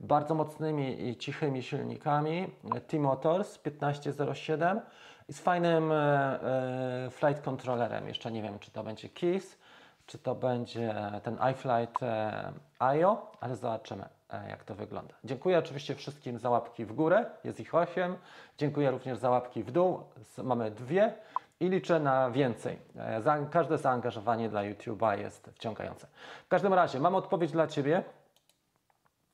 bardzo 0.00 0.34
mocnymi 0.34 1.08
i 1.08 1.16
cichymi 1.16 1.62
silnikami 1.62 2.46
T-Motors 2.88 3.58
1507 3.58 4.80
i 5.28 5.32
z 5.32 5.40
fajnym 5.40 5.92
e, 5.92 5.96
e, 5.96 7.10
flight 7.10 7.44
controllerem. 7.44 8.08
Jeszcze 8.08 8.32
nie 8.32 8.42
wiem, 8.42 8.58
czy 8.58 8.70
to 8.70 8.84
będzie 8.84 9.08
KISS, 9.08 9.58
czy 10.06 10.18
to 10.18 10.34
będzie 10.34 10.94
ten 11.22 11.38
iFlight 11.52 12.02
e, 12.02 12.52
IO, 12.78 13.32
ale 13.40 13.56
zobaczymy, 13.56 14.04
e, 14.30 14.48
jak 14.48 14.64
to 14.64 14.74
wygląda. 14.74 15.14
Dziękuję 15.24 15.58
oczywiście 15.58 15.94
wszystkim 15.94 16.38
za 16.38 16.50
łapki 16.50 16.84
w 16.84 16.92
górę, 16.92 17.26
jest 17.44 17.60
ich 17.60 17.74
8. 17.74 18.16
Dziękuję 18.58 18.90
również 18.90 19.18
za 19.18 19.30
łapki 19.30 19.62
w 19.62 19.70
dół, 19.70 20.02
mamy 20.44 20.70
dwie 20.70 21.12
i 21.60 21.68
liczę 21.68 22.00
na 22.00 22.30
więcej. 22.30 22.78
E, 22.96 23.46
każde 23.50 23.78
zaangażowanie 23.78 24.48
dla 24.48 24.60
YouTube'a 24.60 25.18
jest 25.18 25.50
wciągające. 25.54 26.06
W 26.44 26.48
każdym 26.48 26.74
razie, 26.74 27.00
mam 27.00 27.14
odpowiedź 27.14 27.52
dla 27.52 27.66
Ciebie. 27.66 28.04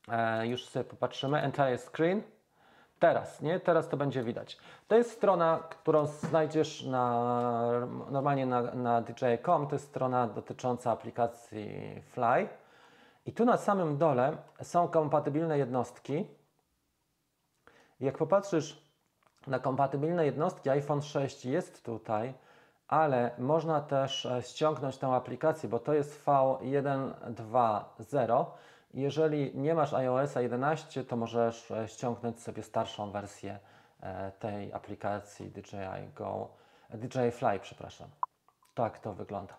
E, 0.09 0.47
już 0.47 0.69
sobie 0.69 0.85
popatrzymy. 0.85 1.43
Entire 1.43 1.79
screen. 1.79 2.23
Teraz, 2.99 3.41
nie? 3.41 3.61
Teraz 3.61 3.89
to 3.89 3.97
będzie 3.97 4.23
widać. 4.23 4.59
To 4.89 4.97
jest 4.97 5.11
strona, 5.11 5.63
którą 5.71 6.07
znajdziesz 6.07 6.83
na, 6.83 7.31
normalnie 8.11 8.47
na, 8.47 8.63
na 8.63 9.01
DJI.com. 9.01 9.67
To 9.67 9.75
jest 9.75 9.89
strona 9.89 10.27
dotycząca 10.27 10.91
aplikacji 10.91 12.03
Fly. 12.11 12.49
I 13.27 13.33
tu 13.33 13.45
na 13.45 13.57
samym 13.57 13.99
dole 13.99 14.37
są 14.63 14.89
kompatybilne 14.89 15.59
jednostki. 15.59 16.27
Jak 18.01 18.19
popatrzysz 18.19 18.84
na 19.47 19.59
kompatybilne 19.59 20.27
jednostki, 20.27 20.71
iPhone 20.71 21.03
6 21.03 21.45
jest 21.45 21.85
tutaj, 21.85 22.35
ale 22.89 23.31
można 23.39 23.81
też 23.81 24.27
e, 24.27 24.43
ściągnąć 24.43 24.99
tę 24.99 25.09
aplikację, 25.09 25.69
bo 25.69 25.79
to 25.79 25.95
jest 25.95 26.25
V1.2.0. 26.25 28.45
Jeżeli 28.95 29.59
nie 29.59 29.75
masz 29.75 29.95
iOS 29.95 30.35
11, 30.35 31.05
to 31.05 31.17
możesz 31.17 31.71
e, 31.71 31.89
ściągnąć 31.89 32.43
sobie 32.43 32.63
starszą 32.63 33.11
wersję 33.11 33.59
e, 34.01 34.33
tej 34.33 34.73
aplikacji 34.73 35.51
DJI 35.51 36.13
Go, 36.15 36.49
DJI 36.91 37.31
Fly, 37.31 37.61
przepraszam. 37.61 38.09
Tak 38.75 38.99
to 38.99 39.13
wygląda. 39.13 39.57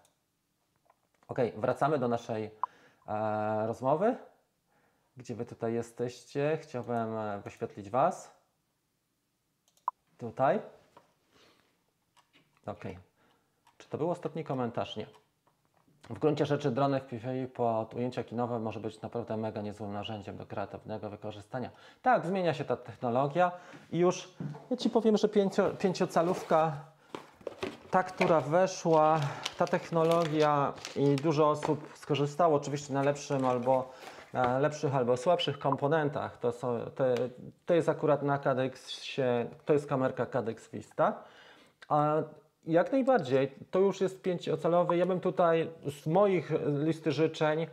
Ok, 1.27 1.37
wracamy 1.57 1.99
do 1.99 2.07
naszej 2.07 2.51
e, 3.07 3.67
rozmowy. 3.67 4.17
Gdzie 5.17 5.35
Wy 5.35 5.45
tutaj 5.45 5.73
jesteście? 5.73 6.57
Chciałbym 6.61 7.41
wyświetlić 7.43 7.89
Was. 7.89 8.34
Tutaj. 10.17 10.59
Ok. 12.65 12.83
Czy 13.77 13.89
to 13.89 13.97
był 13.97 14.11
ostatni 14.11 14.43
komentarz? 14.43 14.97
Nie. 14.97 15.05
W 16.09 16.19
gruncie 16.19 16.45
rzeczy 16.45 16.71
drony 16.71 16.99
FPV 16.99 17.47
pod 17.47 17.93
ujęcia 17.93 18.23
kinowe 18.23 18.59
może 18.59 18.79
być 18.79 19.01
naprawdę 19.01 19.37
mega 19.37 19.61
niezłym 19.61 19.93
narzędziem 19.93 20.37
do 20.37 20.45
kreatywnego 20.45 21.09
wykorzystania. 21.09 21.69
Tak, 22.01 22.25
zmienia 22.25 22.53
się 22.53 22.65
ta 22.65 22.75
technologia 22.75 23.51
i 23.91 23.97
już, 23.97 24.33
ja 24.71 24.77
Ci 24.77 24.89
powiem, 24.89 25.17
że 25.17 25.29
pięcio, 25.29 25.69
pięciocalówka, 25.69 26.73
ta, 27.91 28.03
która 28.03 28.41
weszła, 28.41 29.19
ta 29.57 29.67
technologia 29.67 30.73
i 30.95 31.15
dużo 31.15 31.49
osób 31.49 31.89
skorzystało 31.95 32.57
oczywiście 32.57 32.93
na 32.93 33.03
lepszym 33.03 33.45
albo 33.45 33.91
lepszych 34.59 34.95
albo 34.95 35.17
słabszych 35.17 35.59
komponentach. 35.59 36.37
To, 36.37 36.51
są, 36.51 36.79
to, 36.95 37.03
to 37.65 37.73
jest 37.73 37.89
akurat 37.89 38.23
na 38.23 38.39
Cadexie, 38.39 39.45
to 39.65 39.73
jest 39.73 39.87
kamerka 39.87 40.25
Cadex 40.25 40.69
Vista. 40.71 41.23
A 41.87 42.15
jak 42.67 42.91
najbardziej, 42.91 43.55
to 43.71 43.79
już 43.79 44.01
jest 44.01 44.21
pięciocalowy. 44.21 44.97
Ja 44.97 45.05
bym 45.05 45.19
tutaj 45.19 45.69
z 46.01 46.07
moich 46.07 46.51
listy 46.67 47.11
życzeń 47.11 47.67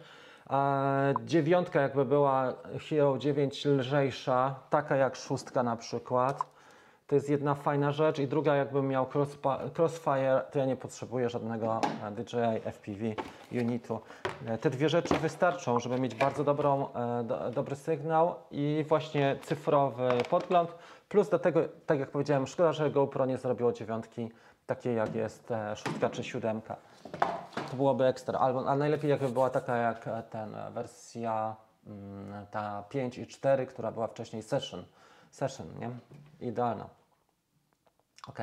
e, 0.51 1.15
dziewiątka 1.25 1.81
jakby 1.81 2.05
była 2.05 2.55
Hero 2.89 3.19
9 3.19 3.65
lżejsza, 3.65 4.55
taka 4.71 4.97
jak 4.97 5.17
szóstka 5.17 5.63
na 5.63 5.77
przykład. 5.77 6.52
To 7.13 7.17
jest 7.17 7.31
jedna 7.31 7.55
fajna 7.55 7.93
rzecz 7.93 8.19
i 8.19 8.29
druga 8.29 8.57
jakbym 8.57 8.89
miał 8.89 9.07
crossfire, 9.79 10.43
to 10.51 10.59
ja 10.59 10.67
nie 10.67 10.77
potrzebuję 10.77 11.29
żadnego 11.29 11.81
e, 12.05 12.11
DJI 12.11 12.71
FPV 12.73 13.05
unitu. 13.53 14.01
E, 14.47 14.59
Te 14.59 14.71
dwie 14.71 14.89
rzeczy 14.89 15.15
wystarczą, 15.15 15.79
żeby 15.79 16.01
mieć 16.01 16.15
bardzo 16.15 16.45
dobrą, 16.45 16.93
e, 16.93 17.25
do, 17.25 17.51
dobry 17.51 17.77
sygnał 17.77 18.35
i 18.51 18.85
właśnie 18.89 19.37
cyfrowy 19.43 20.09
podgląd. 20.31 20.75
Plus 21.09 21.29
do 21.29 21.39
tego, 21.39 21.61
tak 21.87 21.99
jak 21.99 22.11
powiedziałem, 22.11 22.47
szkoda, 22.47 22.73
że 22.73 22.91
GoPro 22.91 23.27
nie 23.27 23.39
zrobiło 23.39 23.73
dziewiątki 23.73 24.31
takiej 24.67 24.97
jak 24.97 25.15
jest 25.15 25.53
szóstka 25.77 26.11
czy 26.11 26.25
siódemka. 26.25 26.77
To 27.71 27.77
byłoby 27.77 28.05
ekstra. 28.05 28.39
Albo, 28.39 28.69
a 28.69 28.77
najlepiej 28.77 29.11
jakby 29.11 29.29
była 29.29 29.51
taka 29.51 29.77
jak 29.77 30.09
ten 30.31 30.57
wersja 30.71 31.57
mm, 31.87 32.47
ta 32.51 32.85
5 32.89 33.19
i 33.19 33.27
4, 33.27 33.67
która 33.67 33.93
była 33.93 34.07
wcześniej 34.07 34.43
session. 34.43 34.85
Session, 35.31 35.67
nie? 35.81 35.91
Idealna. 36.49 37.02
Ok. 38.29 38.39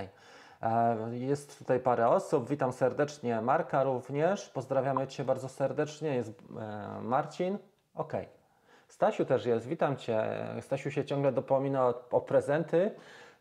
Jest 1.12 1.60
tutaj 1.60 1.80
parę 1.80 2.08
osób. 2.08 2.50
Witam 2.50 2.74
serdecznie 2.74 3.42
Marka 3.42 3.84
również. 3.84 4.50
Pozdrawiamy 4.50 5.08
Cię 5.08 5.24
bardzo 5.24 5.50
serdecznie. 5.50 6.16
Jest 6.16 6.30
e, 6.30 7.02
Marcin. 7.02 7.58
Ok. 7.96 8.14
Stasiu 8.88 9.26
też 9.26 9.46
jest. 9.46 9.68
Witam 9.68 9.98
Cię. 9.98 10.24
Stasiu 10.62 10.92
się 10.92 11.06
ciągle 11.06 11.32
dopomina 11.32 11.88
o, 11.88 12.10
o 12.12 12.22
prezenty, 12.22 12.92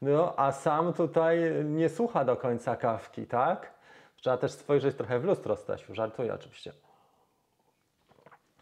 no 0.03 0.35
a 0.37 0.53
sam 0.53 0.93
tutaj 0.93 1.41
nie 1.65 1.89
słucha 1.89 2.25
do 2.25 2.37
końca 2.37 2.77
kawki, 2.77 3.27
tak? 3.27 3.73
Trzeba 4.17 4.37
też 4.37 4.53
spojrzeć 4.53 4.97
trochę 4.97 5.19
w 5.19 5.25
lustro, 5.25 5.57
Stasiu. 5.57 5.95
Żartuję 5.95 6.35
oczywiście. 6.35 6.73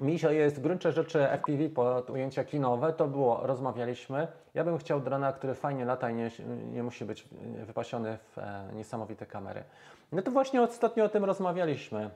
Misio 0.00 0.30
jest 0.30 0.56
w 0.56 0.60
gruncie 0.60 0.92
rzeczy 0.92 1.26
FPV 1.28 1.68
pod 1.68 2.10
ujęcia 2.10 2.44
kinowe, 2.44 2.92
to 2.92 3.06
było, 3.08 3.46
rozmawialiśmy. 3.46 4.28
Ja 4.54 4.64
bym 4.64 4.78
chciał 4.78 5.00
drona, 5.00 5.32
który 5.32 5.54
fajnie 5.54 5.84
lata 5.84 6.10
i 6.10 6.14
nie, 6.14 6.30
nie 6.72 6.82
musi 6.82 7.04
być 7.04 7.28
wypasiony 7.66 8.18
w 8.18 8.38
e, 8.38 8.68
niesamowite 8.72 9.26
kamery. 9.26 9.64
No 10.12 10.22
to 10.22 10.30
właśnie 10.30 10.62
ostatnio 10.62 11.04
o 11.04 11.08
tym 11.08 11.24
rozmawialiśmy. 11.24 12.10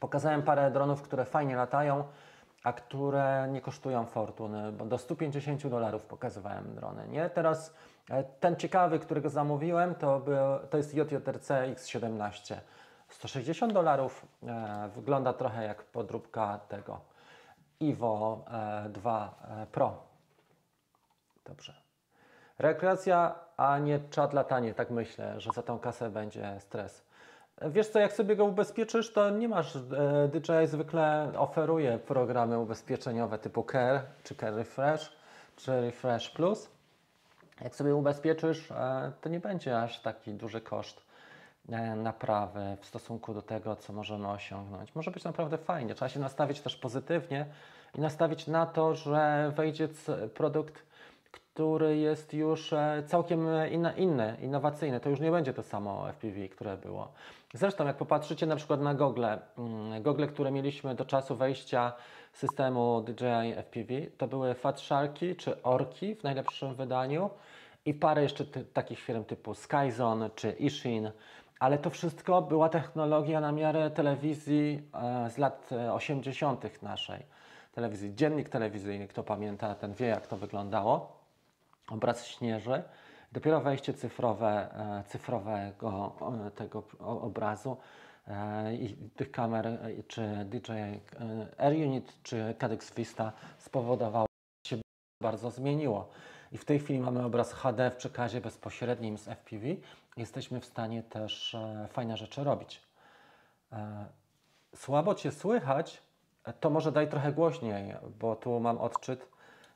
Pokazałem 0.00 0.42
parę 0.42 0.70
dronów, 0.70 1.02
które 1.02 1.24
fajnie 1.24 1.56
latają 1.56 2.04
a 2.64 2.72
które 2.72 3.48
nie 3.52 3.60
kosztują 3.60 4.06
fortuny, 4.06 4.72
bo 4.72 4.84
do 4.84 4.98
150 4.98 5.66
dolarów 5.66 6.02
pokazywałem 6.02 6.74
drony, 6.74 7.08
nie? 7.08 7.30
Teraz 7.30 7.74
e, 8.10 8.24
ten 8.24 8.56
ciekawy, 8.56 8.98
którego 8.98 9.30
zamówiłem, 9.30 9.94
to, 9.94 10.20
był, 10.20 10.36
to 10.70 10.76
jest 10.76 10.94
JJRC 10.94 11.48
X17. 11.48 12.54
160 13.08 13.72
dolarów, 13.72 14.26
e, 14.42 14.88
wygląda 14.94 15.32
trochę 15.32 15.64
jak 15.64 15.82
podróbka 15.82 16.60
tego 16.68 17.00
Ivo 17.80 18.44
e, 18.84 18.88
2 18.88 19.34
e, 19.62 19.66
Pro. 19.66 20.02
Dobrze. 21.44 21.74
Rekreacja, 22.58 23.34
a 23.56 23.78
nie 23.78 24.00
czat 24.10 24.32
latanie, 24.32 24.74
tak 24.74 24.90
myślę, 24.90 25.40
że 25.40 25.50
za 25.54 25.62
tą 25.62 25.78
kasę 25.78 26.10
będzie 26.10 26.60
stres. 26.60 27.08
Wiesz 27.62 27.88
co, 27.88 27.98
jak 27.98 28.12
sobie 28.12 28.36
go 28.36 28.44
ubezpieczysz, 28.44 29.12
to 29.12 29.30
nie 29.30 29.48
masz, 29.48 29.76
e, 29.76 29.80
DJI 30.28 30.66
zwykle 30.66 31.32
oferuje 31.36 31.98
programy 31.98 32.58
ubezpieczeniowe 32.58 33.38
typu 33.38 33.64
Care, 33.72 34.00
czy 34.24 34.34
Care 34.34 34.54
Refresh, 34.54 35.12
czy 35.56 35.80
Refresh 35.80 36.30
Plus. 36.30 36.70
Jak 37.60 37.76
sobie 37.76 37.94
ubezpieczysz, 37.94 38.70
e, 38.70 39.12
to 39.20 39.28
nie 39.28 39.40
będzie 39.40 39.82
aż 39.82 40.00
taki 40.00 40.34
duży 40.34 40.60
koszt 40.60 41.00
e, 41.00 41.02
naprawy 41.96 42.76
w 42.80 42.86
stosunku 42.86 43.34
do 43.34 43.42
tego, 43.42 43.76
co 43.76 43.92
możemy 43.92 44.28
osiągnąć. 44.28 44.94
Może 44.94 45.10
być 45.10 45.24
naprawdę 45.24 45.58
fajnie. 45.58 45.94
Trzeba 45.94 46.08
się 46.08 46.20
nastawić 46.20 46.60
też 46.60 46.76
pozytywnie 46.76 47.46
i 47.94 48.00
nastawić 48.00 48.46
na 48.46 48.66
to, 48.66 48.94
że 48.94 49.52
wejdzie 49.56 49.88
produkt, 50.34 50.88
który 51.30 51.96
jest 51.96 52.34
już 52.34 52.72
e, 52.72 53.02
całkiem 53.06 53.48
e, 53.48 53.68
inny, 53.96 54.36
innowacyjny. 54.42 55.00
To 55.00 55.10
już 55.10 55.20
nie 55.20 55.30
będzie 55.30 55.52
to 55.52 55.62
samo 55.62 56.12
FPV, 56.12 56.48
które 56.48 56.76
było. 56.76 57.12
Zresztą, 57.54 57.86
jak 57.86 57.96
popatrzycie 57.96 58.46
na 58.46 58.56
przykład 58.56 58.80
na 58.80 58.94
gogle, 58.94 59.38
mm, 59.58 60.02
gogle, 60.02 60.26
które 60.26 60.50
mieliśmy 60.50 60.94
do 60.94 61.04
czasu 61.04 61.36
wejścia 61.36 61.92
systemu 62.32 63.02
DJI 63.02 63.54
FPV, 63.56 63.94
to 64.18 64.28
były 64.28 64.54
Fat 64.54 64.80
Sharki 64.80 65.36
czy 65.36 65.62
Orki 65.62 66.14
w 66.14 66.22
najlepszym 66.24 66.74
wydaniu 66.74 67.30
i 67.84 67.94
parę 67.94 68.22
jeszcze 68.22 68.44
takich 68.72 68.98
firm 68.98 69.24
typu 69.24 69.54
Skyzone 69.54 70.30
czy 70.34 70.50
Ishin, 70.50 71.10
ale 71.58 71.78
to 71.78 71.90
wszystko 71.90 72.42
była 72.42 72.68
technologia 72.68 73.40
na 73.40 73.52
miarę 73.52 73.90
telewizji 73.90 74.82
e, 74.94 75.30
z 75.30 75.38
lat 75.38 75.70
e, 75.72 75.92
80. 75.92 76.82
naszej 76.82 77.26
telewizji. 77.72 78.14
Dziennik 78.14 78.48
telewizyjny, 78.48 79.08
kto 79.08 79.22
pamięta, 79.22 79.74
ten 79.74 79.94
wie 79.94 80.06
jak 80.06 80.26
to 80.26 80.36
wyglądało. 80.36 81.18
Obraz 81.90 82.26
śnieży. 82.26 82.82
Dopiero 83.32 83.60
wejście 83.60 83.94
cyfrowe, 83.94 84.74
e, 85.00 85.04
cyfrowego 85.06 86.12
e, 86.46 86.50
tego 86.50 86.82
obrazu 86.98 87.76
e, 88.28 88.74
i 88.74 88.94
tych 89.16 89.30
kamer, 89.30 89.66
e, 89.66 90.02
czy 90.08 90.22
DJI 90.44 90.72
e, 90.72 91.00
Air 91.58 91.72
Unit, 91.72 92.22
czy 92.22 92.54
Cadex 92.58 92.94
Vista 92.94 93.32
spowodowało, 93.58 94.26
że 94.66 94.70
się 94.70 94.82
bardzo 95.22 95.50
zmieniło. 95.50 96.08
I 96.52 96.58
w 96.58 96.64
tej 96.64 96.78
chwili 96.78 97.00
mamy 97.00 97.24
obraz 97.24 97.52
HD 97.52 97.90
w 97.90 97.96
przekazie 97.96 98.40
bezpośrednim 98.40 99.18
z 99.18 99.28
FPV. 99.28 99.66
Jesteśmy 100.18 100.60
w 100.60 100.64
stanie 100.64 101.02
też 101.02 101.54
e, 101.54 101.88
fajne 101.92 102.16
rzeczy 102.16 102.44
robić. 102.44 102.82
E, 103.72 104.06
Słabo 104.74 105.14
Cię 105.14 105.32
słychać, 105.32 106.02
to 106.60 106.70
może 106.70 106.92
daj 106.92 107.08
trochę 107.08 107.32
głośniej, 107.32 107.94
bo 108.20 108.36
tu 108.36 108.60
mam 108.60 108.78
odczyt, 108.78 109.28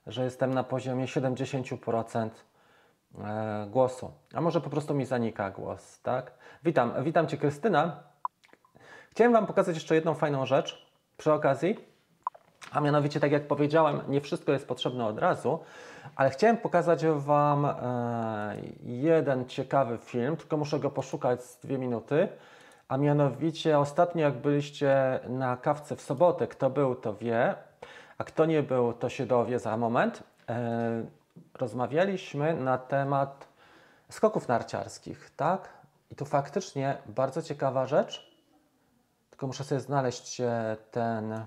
że 0.06 0.24
jestem 0.24 0.54
na 0.54 0.64
poziomie 0.64 1.04
70% 1.06 2.30
e, 3.18 3.66
głosu. 3.70 4.12
A 4.34 4.40
może 4.40 4.60
po 4.60 4.70
prostu 4.70 4.94
mi 4.94 5.04
zanika 5.04 5.50
głos, 5.50 6.00
tak? 6.00 6.32
Witam, 6.64 7.04
witam 7.04 7.26
Cię 7.26 7.36
Krystyna. 7.36 8.02
Chciałem 9.10 9.32
Wam 9.32 9.46
pokazać 9.46 9.74
jeszcze 9.74 9.94
jedną 9.94 10.14
fajną 10.14 10.46
rzecz 10.46 10.86
przy 11.16 11.32
okazji, 11.32 11.78
a 12.72 12.80
mianowicie, 12.80 13.20
tak 13.20 13.32
jak 13.32 13.46
powiedziałem, 13.46 14.00
nie 14.08 14.20
wszystko 14.20 14.52
jest 14.52 14.68
potrzebne 14.68 15.06
od 15.06 15.18
razu, 15.18 15.58
ale 16.16 16.30
chciałem 16.30 16.56
pokazać 16.56 17.06
Wam 17.06 17.64
e, 17.64 18.56
jeden 18.82 19.48
ciekawy 19.48 19.98
film, 19.98 20.36
tylko 20.36 20.56
muszę 20.56 20.78
go 20.78 20.90
poszukać 20.90 21.42
z 21.44 21.58
dwie 21.58 21.78
minuty. 21.78 22.28
A 22.88 22.96
mianowicie, 22.96 23.78
ostatnio 23.78 24.22
jak 24.22 24.34
byliście 24.34 25.20
na 25.28 25.56
kawce 25.56 25.96
w 25.96 26.00
sobotę, 26.00 26.46
kto 26.46 26.70
był, 26.70 26.94
to 26.94 27.14
wie, 27.14 27.54
a 28.18 28.24
kto 28.24 28.46
nie 28.46 28.62
był, 28.62 28.92
to 28.92 29.08
się 29.08 29.26
dowie 29.26 29.58
za 29.58 29.76
moment. 29.76 30.22
E, 30.48 31.04
rozmawialiśmy 31.54 32.54
na 32.54 32.78
temat 32.78 33.48
skoków 34.08 34.48
narciarskich, 34.48 35.30
tak? 35.36 35.68
I 36.10 36.16
tu 36.16 36.24
faktycznie 36.24 36.96
bardzo 37.06 37.42
ciekawa 37.42 37.86
rzecz, 37.86 38.36
tylko 39.30 39.46
muszę 39.46 39.64
sobie 39.64 39.80
znaleźć 39.80 40.40
e, 40.40 40.76
ten 40.90 41.44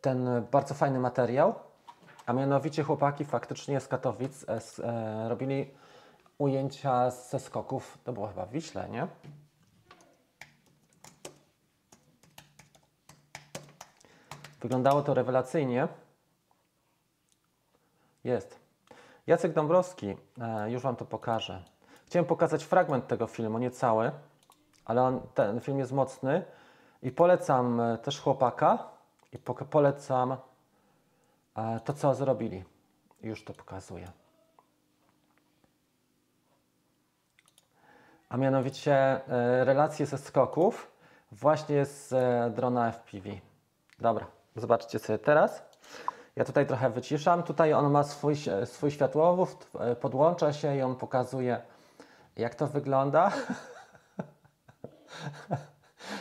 ten 0.00 0.28
bardzo 0.50 0.74
fajny 0.74 0.98
materiał, 0.98 1.54
a 2.26 2.32
mianowicie 2.32 2.82
chłopaki 2.84 3.24
faktycznie 3.24 3.80
z 3.80 3.88
Katowic 3.88 4.44
e, 4.48 4.52
s- 4.54 4.80
e, 4.84 5.28
robili 5.28 5.70
ujęcia 6.38 7.10
ze 7.10 7.40
skoków, 7.40 7.98
to 8.04 8.12
było 8.12 8.26
chyba 8.28 8.46
w 8.46 8.50
Wiśle, 8.50 8.88
nie? 8.88 9.06
Wyglądało 14.60 15.02
to 15.02 15.14
rewelacyjnie. 15.14 15.88
Jest. 18.24 18.60
Jacek 19.26 19.52
Dąbrowski, 19.52 20.16
e, 20.40 20.70
już 20.70 20.82
Wam 20.82 20.96
to 20.96 21.04
pokażę. 21.04 21.64
Chciałem 22.06 22.26
pokazać 22.26 22.64
fragment 22.64 23.06
tego 23.06 23.26
filmu, 23.26 23.58
nie 23.58 23.70
cały, 23.70 24.10
ale 24.84 25.02
on, 25.02 25.20
ten 25.34 25.60
film 25.60 25.78
jest 25.78 25.92
mocny 25.92 26.44
i 27.02 27.10
polecam 27.10 27.80
e, 27.80 27.98
też 27.98 28.20
chłopaka 28.20 28.89
i 29.32 29.38
polecam 29.70 30.36
e, 31.56 31.80
to, 31.84 31.92
co 31.92 32.14
zrobili. 32.14 32.64
Już 33.22 33.44
to 33.44 33.52
pokazuję. 33.52 34.10
A 38.28 38.36
mianowicie 38.36 38.94
e, 38.94 39.64
relacje 39.64 40.06
ze 40.06 40.18
skoków 40.18 40.92
właśnie 41.32 41.86
z 41.86 42.12
e, 42.12 42.50
drona 42.54 42.92
FPV. 42.92 43.30
Dobra, 43.98 44.26
zobaczcie 44.56 44.98
sobie 44.98 45.18
teraz. 45.18 45.62
Ja 46.36 46.44
tutaj 46.44 46.66
trochę 46.66 46.90
wyciszam. 46.90 47.42
Tutaj 47.42 47.72
on 47.72 47.90
ma 47.90 48.04
swój, 48.04 48.34
swój 48.64 48.90
światłowód, 48.90 49.66
podłącza 50.00 50.52
się 50.52 50.76
i 50.76 50.82
on 50.82 50.96
pokazuje, 50.96 51.62
jak 52.36 52.54
to 52.54 52.66
wygląda. 52.66 53.32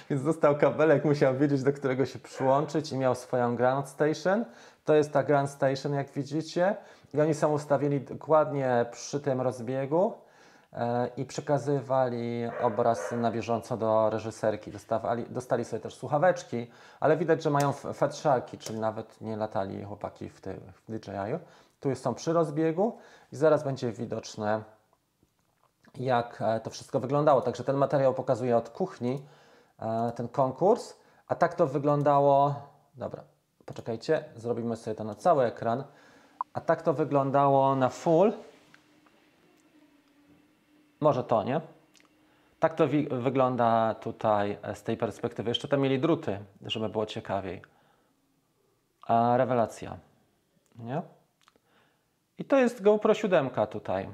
Więc 0.10 0.24
dostał 0.24 0.58
kabelek, 0.58 1.06
musiał 1.06 1.36
wiedzieć, 1.36 1.64
do 1.64 1.74
którego 1.74 2.06
się 2.06 2.20
przyłączyć 2.20 2.92
i 2.92 2.98
miał 2.98 3.16
swoją 3.16 3.56
ground 3.56 3.88
station. 3.88 4.46
To 4.86 4.96
jest 4.96 5.14
ta 5.14 5.24
ground 5.24 5.50
station, 5.50 5.94
jak 5.94 6.10
widzicie. 6.12 6.76
I 7.14 7.22
oni 7.22 7.34
są 7.34 7.54
ustawieni 7.54 8.02
dokładnie 8.02 8.86
przy 8.92 9.20
tym 9.20 9.42
rozbiegu 9.42 10.14
e, 10.74 11.10
i 11.18 11.26
przekazywali 11.26 12.44
obraz 12.62 13.12
na 13.12 13.32
bieżąco 13.32 13.78
do 13.78 14.10
reżyserki. 14.10 14.72
Dostawali, 14.72 15.26
dostali 15.30 15.66
sobie 15.66 15.80
też 15.80 15.96
słuchaweczki, 15.96 16.68
ale 17.00 17.18
widać, 17.18 17.44
że 17.44 17.50
mają 17.50 17.74
fetrzaki, 17.74 18.58
czyli 18.58 18.80
nawet 18.80 19.22
nie 19.22 19.38
latali 19.38 19.84
chłopaki 19.84 20.30
w, 20.30 20.42
tym, 20.42 20.60
w 20.74 20.92
DJI. 20.92 21.46
Tu 21.80 21.96
są 21.96 22.16
przy 22.16 22.34
rozbiegu 22.34 22.98
i 23.32 23.36
zaraz 23.36 23.64
będzie 23.64 23.92
widoczne, 23.92 24.64
jak 25.96 26.42
e, 26.42 26.60
to 26.60 26.70
wszystko 26.70 27.00
wyglądało. 27.00 27.42
Także 27.42 27.64
ten 27.64 27.76
materiał 27.76 28.14
pokazuje 28.14 28.58
od 28.58 28.70
kuchni 28.70 29.22
ten 30.16 30.28
konkurs, 30.28 31.00
a 31.28 31.36
tak 31.36 31.54
to 31.54 31.68
wyglądało. 31.68 32.56
Dobra, 32.96 33.24
poczekajcie, 33.66 34.24
zrobimy 34.36 34.76
sobie 34.76 34.96
to 34.96 35.04
na 35.04 35.16
cały 35.16 35.46
ekran. 35.46 35.84
A 36.54 36.62
tak 36.62 36.82
to 36.82 36.94
wyglądało 36.94 37.76
na 37.76 37.90
full. 37.90 38.34
Może 41.00 41.24
to, 41.24 41.44
nie? 41.44 41.62
Tak 42.60 42.74
to 42.74 42.88
wygląda 43.10 43.96
tutaj 43.96 44.58
e, 44.62 44.76
z 44.76 44.84
tej 44.84 44.98
perspektywy. 44.98 45.50
Jeszcze 45.50 45.68
tam 45.68 45.80
mieli 45.80 46.00
druty, 46.00 46.40
żeby 46.66 46.90
było 46.90 47.06
ciekawiej. 47.06 47.62
A 49.08 49.38
rewelacja, 49.38 49.98
nie? 50.76 51.02
I 52.38 52.46
to 52.46 52.58
jest 52.58 52.82
GoPro 52.82 53.14
7 53.14 53.50
tutaj 53.70 54.10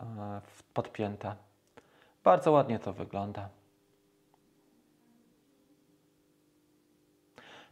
e, 0.00 0.40
podpięta. 0.74 1.36
Bardzo 2.24 2.52
ładnie 2.52 2.78
to 2.78 2.92
wygląda. 2.92 3.48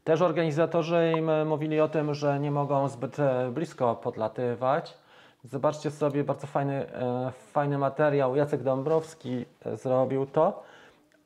Też 0.06 0.22
organizatorzy 0.22 1.12
im 1.18 1.30
e, 1.30 1.44
mówili 1.44 1.80
o 1.80 1.88
tym, 1.88 2.14
że 2.14 2.40
nie 2.40 2.50
mogą 2.50 2.88
zbyt 2.88 3.18
e, 3.18 3.50
blisko 3.50 3.94
podlatywać. 3.94 4.98
Zobaczcie 5.44 5.90
sobie, 5.90 6.24
bardzo 6.24 6.46
fajny, 6.46 6.92
e, 6.92 7.32
fajny 7.52 7.78
materiał. 7.78 8.36
Jacek 8.36 8.62
Dąbrowski 8.62 9.44
zrobił 9.72 10.26
to. 10.26 10.62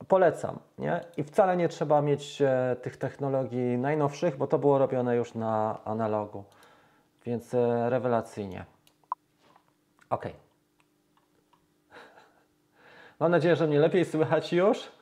Polecam, 0.09 0.59
nie? 0.79 1.01
I 1.17 1.25
wcale 1.25 1.57
nie 1.57 1.69
trzeba 1.69 2.03
mieć 2.03 2.43
tych 2.83 2.97
technologii 2.97 3.79
najnowszych, 3.79 4.37
bo 4.37 4.47
to 4.47 4.59
było 4.59 4.79
robione 4.79 5.17
już 5.17 5.35
na 5.35 5.79
analogu. 5.85 6.45
Więc 7.25 7.55
rewelacyjnie. 7.89 8.65
Ok. 10.11 10.25
Mam 13.21 13.31
nadzieję, 13.31 13.57
że 13.57 13.67
mnie 13.67 13.79
lepiej 13.79 14.05
słychać 14.05 14.53
już. 14.53 15.00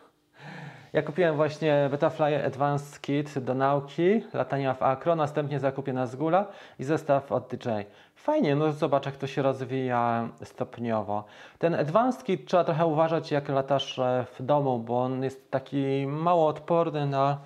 Ja 0.92 1.02
kupiłem 1.02 1.36
właśnie 1.36 1.88
Betafly 1.90 2.44
Advanced 2.46 3.00
Kit 3.00 3.38
do 3.38 3.54
nauki, 3.54 4.22
latania 4.32 4.74
w 4.74 4.82
akro, 4.82 5.16
następnie 5.16 5.60
zakupię 5.60 5.92
na 5.92 6.06
Zgula 6.06 6.46
i 6.78 6.84
zestaw 6.84 7.32
od 7.32 7.48
DJI. 7.48 7.84
Fajnie, 8.14 8.56
no 8.56 8.72
zobacz 8.72 9.06
jak 9.06 9.16
to 9.16 9.26
się 9.26 9.42
rozwija 9.42 10.28
stopniowo. 10.44 11.24
Ten 11.58 11.74
Advanced 11.74 12.24
Kit 12.24 12.46
trzeba 12.46 12.64
trochę 12.64 12.86
uważać 12.86 13.30
jak 13.30 13.48
latasz 13.48 13.98
e, 13.98 14.26
w 14.38 14.42
domu, 14.42 14.78
bo 14.78 15.02
on 15.02 15.22
jest 15.22 15.50
taki 15.50 16.06
mało 16.06 16.46
odporny 16.46 17.06
na... 17.06 17.38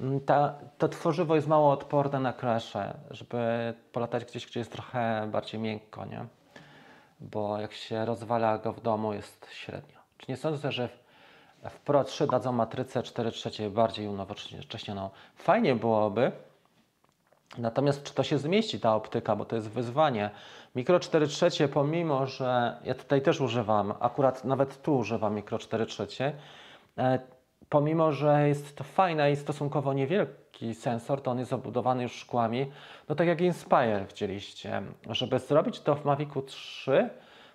mm, 0.00 0.20
Ta, 0.20 0.54
to 0.78 0.88
tworzywo 0.88 1.34
jest 1.34 1.48
mało 1.48 1.70
odporne 1.72 2.20
na 2.20 2.32
crashe, 2.32 2.94
żeby 3.10 3.74
polatać 3.92 4.24
gdzieś, 4.24 4.46
gdzie 4.46 4.60
jest 4.60 4.72
trochę 4.72 5.28
bardziej 5.32 5.60
miękko, 5.60 6.04
nie? 6.04 6.24
Bo 7.20 7.60
jak 7.60 7.72
się 7.72 8.04
rozwala 8.04 8.58
go 8.58 8.72
w 8.72 8.80
domu 8.80 9.12
jest 9.12 9.48
średnio. 9.50 9.98
Czy 10.18 10.26
nie 10.28 10.36
sądzę, 10.36 10.72
że 10.72 10.88
w 11.70 11.80
Pro 11.80 12.04
3 12.04 12.26
dadzą 12.26 12.52
matrycę 12.52 13.02
4 13.02 13.30
trzecie 13.30 13.70
bardziej 13.70 14.08
unowocześnioną. 14.08 15.10
Fajnie 15.36 15.74
byłoby, 15.74 16.32
natomiast 17.58 18.02
czy 18.02 18.14
to 18.14 18.22
się 18.22 18.38
zmieści 18.38 18.80
ta 18.80 18.94
optyka, 18.94 19.36
bo 19.36 19.44
to 19.44 19.56
jest 19.56 19.70
wyzwanie. 19.70 20.30
Mikro 20.74 21.00
4 21.00 21.26
trzecie, 21.26 21.68
pomimo, 21.68 22.26
że 22.26 22.76
ja 22.84 22.94
tutaj 22.94 23.22
też 23.22 23.40
używam, 23.40 23.94
akurat 24.00 24.44
nawet 24.44 24.82
tu 24.82 24.96
używam 24.96 25.34
mikro 25.34 25.58
4 25.58 25.86
trzecie, 25.86 26.32
e, 26.98 27.18
pomimo, 27.68 28.12
że 28.12 28.48
jest 28.48 28.76
to 28.76 28.84
fajny 28.84 29.30
i 29.30 29.36
stosunkowo 29.36 29.92
niewielki 29.92 30.74
sensor, 30.74 31.22
to 31.22 31.30
on 31.30 31.38
jest 31.38 31.52
obudowany 31.52 32.02
już 32.02 32.12
szkłami, 32.12 32.70
no 33.08 33.14
tak 33.14 33.28
jak 33.28 33.40
Inspire 33.40 34.04
widzieliście. 34.08 34.82
Żeby 35.10 35.38
zrobić 35.38 35.80
to 35.80 35.94
w 35.94 36.04
Mavicu 36.04 36.42
3, 36.42 37.10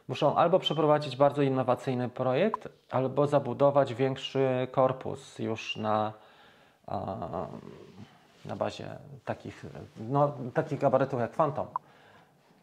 muszą 0.07 0.35
albo 0.35 0.59
przeprowadzić 0.59 1.17
bardzo 1.17 1.41
innowacyjny 1.41 2.09
projekt, 2.09 2.69
albo 2.91 3.27
zabudować 3.27 3.93
większy 3.93 4.67
korpus 4.71 5.39
już 5.39 5.77
na, 5.77 6.13
na 8.45 8.55
bazie 8.55 8.97
takich, 9.25 9.65
no, 9.99 10.33
takich 10.53 10.79
gabarytów 10.79 11.19
jak 11.19 11.31
Phantom. 11.31 11.67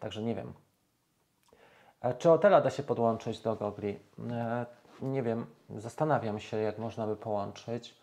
Także 0.00 0.22
nie 0.22 0.34
wiem. 0.34 0.52
E, 2.00 2.14
czy 2.14 2.30
Otela 2.30 2.60
da 2.60 2.70
się 2.70 2.82
podłączyć 2.82 3.40
do 3.40 3.56
gogli? 3.56 3.98
E, 4.30 4.66
nie 5.02 5.22
wiem, 5.22 5.46
zastanawiam 5.76 6.40
się, 6.40 6.56
jak 6.56 6.78
można 6.78 7.06
by 7.06 7.16
połączyć. 7.16 7.98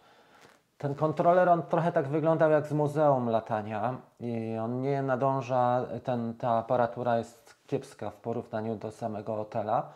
Ten 0.77 0.95
kontroler, 0.95 1.49
on 1.49 1.63
trochę 1.63 1.91
tak 1.91 2.07
wyglądał 2.07 2.51
jak 2.51 2.67
z 2.67 2.71
muzeum 2.71 3.29
latania 3.29 3.97
i 4.19 4.57
on 4.57 4.81
nie 4.81 5.01
nadąża, 5.01 5.85
ten, 6.03 6.33
ta 6.33 6.49
aparatura 6.49 7.17
jest 7.17 7.54
kiepska 7.67 8.09
w 8.09 8.15
porównaniu 8.15 8.75
do 8.75 8.91
samego 8.91 9.41
Otela. 9.41 9.89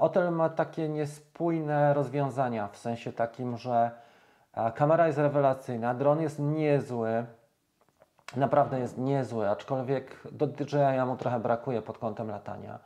Otel 0.00 0.32
ma 0.32 0.48
takie 0.48 0.88
niespójne 0.88 1.94
rozwiązania, 1.94 2.68
w 2.68 2.78
sensie 2.78 3.12
takim, 3.12 3.56
że 3.56 3.90
kamera 4.74 5.06
jest 5.06 5.18
rewelacyjna, 5.18 5.94
dron 5.94 6.20
jest 6.20 6.38
niezły, 6.38 7.26
naprawdę 8.36 8.80
jest 8.80 8.98
niezły, 8.98 9.50
aczkolwiek 9.50 10.20
do 10.32 10.46
DJI 10.46 11.06
mu 11.06 11.16
trochę 11.16 11.40
brakuje 11.40 11.82
pod 11.82 11.98
kątem 11.98 12.30
latania. 12.30 12.78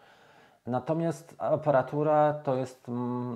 Natomiast 0.67 1.35
aparatura 1.39 2.35
to 2.35 2.55
jest 2.55 2.85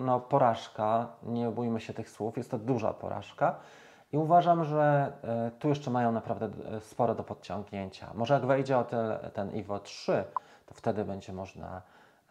no, 0.05 0.21
porażka, 0.21 1.07
nie 1.23 1.51
bójmy 1.51 1.81
się 1.81 1.95
tych 1.95 2.11
słów, 2.11 2.37
jest 2.37 2.51
to 2.51 2.59
duża 2.59 2.93
porażka 2.93 3.57
i 4.13 4.17
uważam, 4.17 4.65
że 4.65 5.13
e, 5.25 5.51
tu 5.59 5.69
jeszcze 5.69 5.91
mają 5.91 6.13
naprawdę 6.13 6.49
e, 6.77 6.81
sporo 6.81 7.15
do 7.15 7.25
podciągnięcia. 7.25 8.11
Może 8.15 8.35
jak 8.35 8.47
wejdzie 8.47 8.79
o 8.79 8.85
ten, 8.85 9.07
ten 9.33 9.51
Ivo 9.51 9.79
3, 9.79 10.25
to 10.35 10.44
wtedy 10.75 11.05
będzie 11.05 11.33
można 11.33 11.83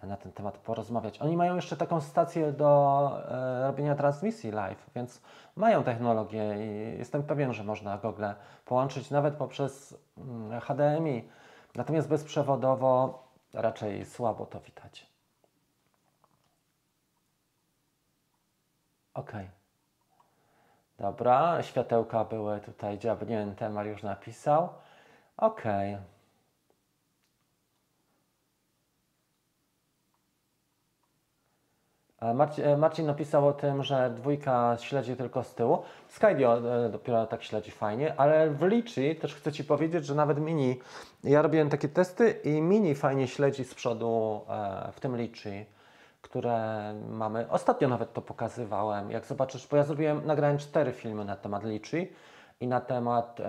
na 0.04 0.18
ten 0.18 0.32
temat 0.32 0.58
porozmawiać. 0.58 1.22
Oni 1.22 1.38
mają 1.38 1.56
jeszcze 1.56 1.78
taką 1.78 2.02
stację 2.02 2.52
do 2.52 3.12
e, 3.30 3.68
robienia 3.68 3.96
transmisji 3.96 4.52
live, 4.52 4.90
więc 4.96 5.22
mają 5.56 5.84
technologię 5.84 6.56
i 6.58 6.98
jestem 6.98 7.24
pewien, 7.24 7.54
że 7.54 7.64
można 7.64 7.98
Google 7.98 8.26
połączyć 8.66 9.12
nawet 9.12 9.36
poprzez 9.36 9.98
mm, 10.18 10.62
HDMI. 10.62 11.30
Natomiast 11.76 12.08
bezprzewodowo 12.08 13.24
raczej 13.54 14.06
słabo 14.06 14.46
to 14.46 14.60
widać. 14.60 15.08
Ok. 19.14 19.32
Dobra, 20.98 21.64
światełka 21.64 22.26
były 22.26 22.60
tutaj 22.60 22.98
dziabnięte, 22.98 23.70
Mariusz 23.70 24.04
napisał. 24.04 24.70
Ok. 25.38 25.64
Marcin, 25.64 26.13
Marcin 32.78 33.06
napisał 33.06 33.48
o 33.48 33.54
tym, 33.54 33.84
że 33.84 34.10
dwójka 34.16 34.78
śledzi 34.80 35.16
tylko 35.16 35.44
z 35.44 35.56
tyłu. 35.56 35.84
Skydio 36.08 36.58
e, 36.86 36.90
dopiero 36.90 37.28
tak 37.28 37.44
śledzi 37.44 37.72
fajnie, 37.72 38.14
ale 38.20 38.50
w 38.50 38.64
Litchi 38.64 39.16
też 39.16 39.36
chcę 39.36 39.52
Ci 39.52 39.64
powiedzieć, 39.64 40.06
że 40.06 40.16
nawet 40.16 40.40
Mini, 40.40 40.80
ja 41.24 41.42
robiłem 41.42 41.70
takie 41.70 41.90
testy 41.90 42.32
i 42.32 42.62
Mini 42.62 42.96
fajnie 42.96 43.28
śledzi 43.28 43.64
z 43.64 43.76
przodu 43.76 44.42
e, 44.50 44.92
w 44.92 45.00
tym 45.00 45.18
Litchi, 45.18 45.66
które 46.22 46.60
mamy. 47.10 47.50
Ostatnio 47.50 47.88
nawet 47.88 48.14
to 48.14 48.22
pokazywałem. 48.22 49.12
Jak 49.12 49.26
zobaczysz, 49.26 49.68
bo 49.68 49.78
ja 49.78 49.84
zrobiłem, 49.84 50.26
nagrałem 50.26 50.58
cztery 50.58 50.92
filmy 50.92 51.26
na 51.26 51.36
temat 51.36 51.64
Litchi 51.64 52.08
i 52.60 52.68
na 52.68 52.82
temat 52.82 53.42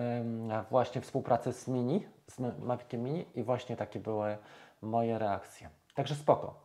właśnie 0.70 1.00
współpracy 1.00 1.52
z 1.52 1.68
Mini, 1.68 2.06
z 2.26 2.58
Maviciem 2.58 3.02
Mini 3.02 3.24
i 3.34 3.42
właśnie 3.42 3.76
takie 3.76 4.00
były 4.00 4.36
moje 4.82 5.18
reakcje. 5.18 5.70
Także 5.94 6.14
spoko. 6.14 6.63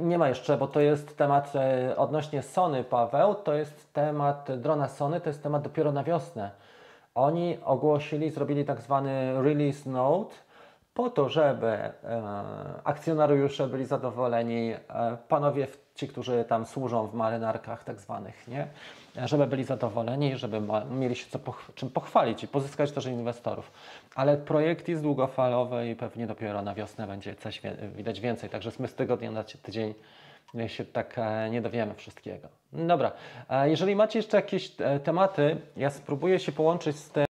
Nie 0.00 0.18
ma 0.18 0.28
jeszcze, 0.28 0.56
bo 0.56 0.66
to 0.66 0.80
jest 0.80 1.16
temat 1.16 1.52
e, 1.56 1.96
odnośnie 1.96 2.42
Sony, 2.42 2.84
Paweł, 2.84 3.34
to 3.34 3.54
jest 3.54 3.92
temat 3.92 4.48
drona 4.60 4.88
Sony, 4.88 5.20
to 5.20 5.28
jest 5.28 5.42
temat 5.42 5.62
dopiero 5.62 5.92
na 5.92 6.04
wiosnę. 6.04 6.50
Oni 7.14 7.58
ogłosili, 7.64 8.30
zrobili 8.30 8.64
tak 8.64 8.80
zwany 8.80 9.42
release 9.42 9.86
note 9.86 10.34
po 10.94 11.10
to, 11.10 11.28
żeby 11.28 11.66
e, 11.66 11.92
akcjonariusze 12.84 13.68
byli 13.68 13.84
zadowoleni, 13.84 14.72
e, 14.72 15.16
panowie 15.28 15.66
ci, 15.96 16.08
którzy 16.08 16.44
tam 16.48 16.66
służą 16.66 17.06
w 17.06 17.14
marynarkach 17.14 17.84
tak 17.84 18.00
zwanych, 18.00 18.48
nie? 18.48 18.66
żeby 19.24 19.46
byli 19.46 19.64
zadowoleni, 19.64 20.36
żeby 20.36 20.62
mieli 20.90 21.16
się 21.16 21.26
co 21.30 21.38
poch 21.38 21.70
czym 21.74 21.90
pochwalić 21.90 22.44
i 22.44 22.48
pozyskać 22.48 22.92
też 22.92 23.06
inwestorów. 23.06 23.70
Ale 24.14 24.36
projekt 24.36 24.88
jest 24.88 25.02
długofalowy 25.02 25.90
i 25.90 25.96
pewnie 25.96 26.26
dopiero 26.26 26.62
na 26.62 26.74
wiosnę 26.74 27.06
będzie 27.06 27.34
coś 27.34 27.62
widać 27.96 28.20
więcej, 28.20 28.50
także 28.50 28.70
my 28.78 28.88
z 28.88 28.94
tygodnia 28.94 29.30
na 29.30 29.44
tydzień 29.44 29.94
się 30.66 30.84
tak 30.84 31.18
e, 31.18 31.50
nie 31.50 31.62
dowiemy 31.62 31.94
wszystkiego. 31.94 32.48
Dobra, 32.72 33.12
jeżeli 33.64 33.96
macie 33.96 34.18
jeszcze 34.18 34.36
jakieś 34.36 34.72
e, 34.78 35.00
tematy, 35.00 35.56
ja 35.76 35.90
spróbuję 35.90 36.38
się 36.38 36.52
połączyć 36.52 36.96
z 36.96 37.10
tym 37.10 37.26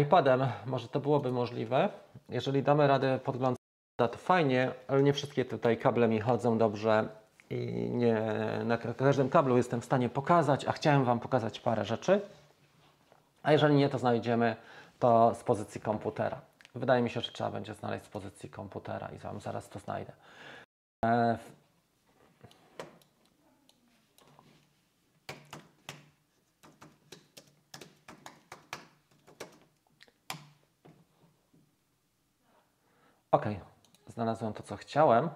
iPadem, 0.00 0.46
może 0.66 0.88
to 0.88 1.00
byłoby 1.00 1.32
możliwe. 1.32 1.88
Jeżeli 2.28 2.62
damy 2.62 2.86
radę 2.86 3.18
podglądać, 3.24 3.59
to 4.08 4.18
fajnie, 4.18 4.72
ale 4.88 5.02
nie 5.02 5.12
wszystkie 5.12 5.44
tutaj 5.44 5.78
kable 5.78 6.08
mi 6.08 6.20
chodzą 6.20 6.58
dobrze 6.58 7.08
i 7.50 7.90
nie 7.90 8.22
na 8.64 8.78
każdym 8.78 9.28
kablu 9.28 9.56
jestem 9.56 9.80
w 9.80 9.84
stanie 9.84 10.08
pokazać, 10.08 10.64
a 10.64 10.72
chciałem 10.72 11.04
Wam 11.04 11.20
pokazać 11.20 11.60
parę 11.60 11.84
rzeczy. 11.84 12.20
A 13.42 13.52
jeżeli 13.52 13.74
nie, 13.74 13.88
to 13.88 13.98
znajdziemy 13.98 14.56
to 14.98 15.34
z 15.34 15.44
pozycji 15.44 15.80
komputera. 15.80 16.40
Wydaje 16.74 17.02
mi 17.02 17.10
się, 17.10 17.20
że 17.20 17.32
trzeba 17.32 17.50
będzie 17.50 17.74
znaleźć 17.74 18.04
z 18.04 18.08
pozycji 18.08 18.50
komputera 18.50 19.08
i 19.08 19.18
Wam 19.18 19.40
zaraz 19.40 19.68
to 19.68 19.78
znajdę. 19.78 20.12
E... 21.04 21.38
Ok, 33.32 33.44
znalazłem 34.20 34.52
to, 34.52 34.62
co 34.62 34.76
chciałem. 34.76 35.30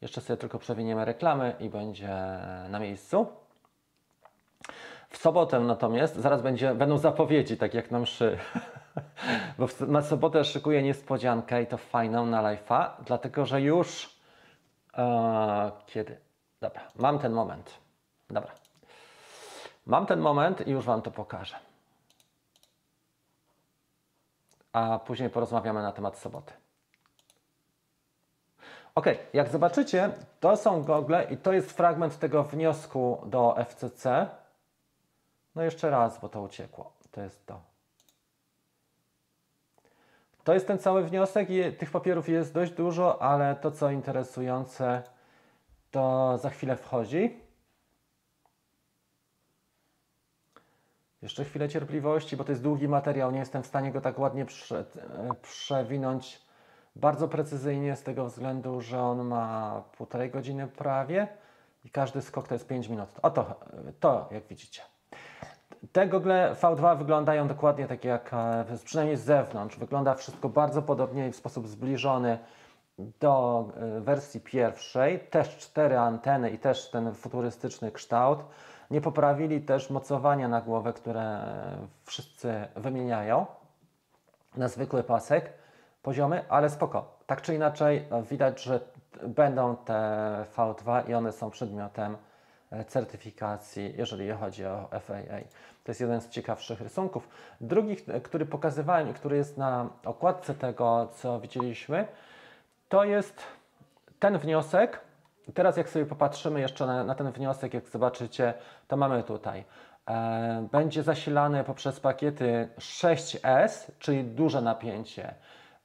Jeszcze 0.00 0.20
sobie 0.20 0.36
tylko 0.36 0.58
przewiniemy 0.58 1.04
reklamy 1.04 1.54
i 1.60 1.68
będzie 1.68 2.08
na 2.68 2.78
miejscu. 2.78 3.26
W 5.10 5.16
sobotę 5.16 5.60
natomiast, 5.60 6.16
zaraz 6.16 6.42
będzie, 6.42 6.74
będą 6.74 6.98
zapowiedzi, 6.98 7.56
tak 7.56 7.74
jak 7.74 7.90
na 7.90 7.98
mszy. 7.98 8.38
Bo 9.58 9.68
na 9.86 10.02
sobotę 10.02 10.44
szykuję 10.44 10.82
niespodziankę 10.82 11.62
i 11.62 11.66
to 11.66 11.78
fajną 11.78 12.26
na 12.26 12.42
live'a, 12.42 12.90
dlatego 13.06 13.46
że 13.46 13.60
już 13.60 14.16
e, 14.98 15.70
kiedy? 15.86 16.18
Dobra, 16.60 16.82
mam 16.96 17.18
ten 17.18 17.32
moment. 17.32 17.78
Dobra. 18.30 18.52
Mam 19.86 20.06
ten 20.06 20.20
moment 20.20 20.66
i 20.66 20.70
już 20.70 20.84
Wam 20.84 21.02
to 21.02 21.10
pokażę. 21.10 21.56
A 24.72 24.98
później 24.98 25.30
porozmawiamy 25.30 25.82
na 25.82 25.92
temat 25.92 26.18
soboty. 26.18 26.52
Ok, 28.94 29.06
jak 29.32 29.48
zobaczycie, 29.48 30.10
to 30.40 30.56
są 30.56 30.82
gogle 30.82 31.24
i 31.24 31.36
to 31.36 31.52
jest 31.52 31.72
fragment 31.72 32.18
tego 32.18 32.42
wniosku 32.42 33.22
do 33.26 33.56
FCC. 33.68 34.28
No 35.54 35.62
jeszcze 35.62 35.90
raz, 35.90 36.20
bo 36.20 36.28
to 36.28 36.42
uciekło. 36.42 36.92
To 37.10 37.20
jest 37.20 37.46
to. 37.46 37.60
To 40.44 40.54
jest 40.54 40.66
ten 40.66 40.78
cały 40.78 41.04
wniosek 41.04 41.50
i 41.50 41.72
tych 41.72 41.90
papierów 41.90 42.28
jest 42.28 42.54
dość 42.54 42.72
dużo, 42.72 43.22
ale 43.22 43.56
to 43.56 43.70
co 43.70 43.90
interesujące, 43.90 45.02
to 45.90 46.38
za 46.38 46.50
chwilę 46.50 46.76
wchodzi. 46.76 47.40
Jeszcze 51.22 51.44
chwilę 51.44 51.68
cierpliwości, 51.68 52.36
bo 52.36 52.44
to 52.44 52.52
jest 52.52 52.62
długi 52.62 52.88
materiał, 52.88 53.30
nie 53.30 53.38
jestem 53.38 53.62
w 53.62 53.66
stanie 53.66 53.92
go 53.92 54.00
tak 54.00 54.18
ładnie 54.18 54.44
prze, 54.44 54.78
e, 54.78 54.84
przewinąć 55.42 56.41
bardzo 56.96 57.28
precyzyjnie 57.28 57.96
z 57.96 58.02
tego 58.02 58.26
względu, 58.26 58.80
że 58.80 59.00
on 59.00 59.24
ma 59.24 59.82
półtorej 59.96 60.30
godziny 60.30 60.68
prawie 60.68 61.28
i 61.84 61.90
każdy 61.90 62.22
skok 62.22 62.48
to 62.48 62.54
jest 62.54 62.68
5 62.68 62.88
minut. 62.88 63.08
Oto 63.22 63.60
to, 64.00 64.28
jak 64.30 64.46
widzicie. 64.46 64.82
Te 65.92 66.06
gogle 66.06 66.56
V2 66.60 66.98
wyglądają 66.98 67.48
dokładnie 67.48 67.86
tak 67.86 68.04
jak, 68.04 68.30
e, 68.34 68.64
przynajmniej 68.84 69.16
z 69.16 69.24
zewnątrz, 69.24 69.76
wygląda 69.76 70.14
wszystko 70.14 70.48
bardzo 70.48 70.82
podobnie 70.82 71.28
i 71.28 71.32
w 71.32 71.36
sposób 71.36 71.68
zbliżony 71.68 72.38
do 72.98 73.64
e, 73.76 74.00
wersji 74.00 74.40
pierwszej. 74.40 75.20
Też 75.20 75.56
cztery 75.56 75.98
anteny 75.98 76.50
i 76.50 76.58
też 76.58 76.90
ten 76.90 77.14
futurystyczny 77.14 77.92
kształt. 77.92 78.38
Nie 78.90 79.00
poprawili 79.00 79.60
też 79.60 79.90
mocowania 79.90 80.48
na 80.48 80.60
głowę, 80.60 80.92
które 80.92 81.44
wszyscy 82.04 82.68
wymieniają 82.76 83.46
na 84.56 84.68
zwykły 84.68 85.02
pasek 85.02 85.52
poziomy, 86.02 86.44
ale 86.48 86.70
spoko. 86.70 87.18
Tak 87.26 87.42
czy 87.42 87.54
inaczej 87.54 88.04
e, 88.10 88.22
widać, 88.22 88.62
że 88.62 88.80
będą 89.26 89.76
te 89.76 89.94
V2 90.56 91.10
i 91.10 91.14
one 91.14 91.32
są 91.32 91.50
przedmiotem 91.50 92.16
e, 92.70 92.84
certyfikacji, 92.84 93.94
jeżeli 93.96 94.30
chodzi 94.30 94.66
o 94.66 94.88
FAA. 95.00 95.40
To 95.84 95.90
jest 95.90 96.00
jeden 96.00 96.20
z 96.20 96.28
ciekawszych 96.28 96.80
rysunków. 96.80 97.28
Drugi, 97.60 97.96
który 98.22 98.46
pokazywałem 98.46 99.10
i 99.10 99.14
który 99.14 99.36
jest 99.36 99.58
na 99.58 99.88
okładce 100.04 100.54
tego, 100.54 101.08
co 101.14 101.40
widzieliśmy, 101.40 102.06
to 102.88 103.04
jest 103.04 103.42
ten 104.18 104.38
wniosek. 104.38 105.00
Teraz 105.54 105.76
jak 105.76 105.88
sobie 105.88 106.06
popatrzymy 106.06 106.60
jeszcze 106.60 106.86
na, 106.86 107.04
na 107.04 107.14
ten 107.14 107.32
wniosek, 107.32 107.74
jak 107.74 107.88
zobaczycie, 107.88 108.54
to 108.88 108.96
mamy 108.96 109.22
tutaj. 109.22 109.64
E, 110.08 110.68
będzie 110.72 111.02
zasilany 111.02 111.64
poprzez 111.64 112.00
pakiety 112.00 112.68
6S, 112.78 113.90
czyli 113.98 114.24
duże 114.24 114.60
napięcie. 114.60 115.34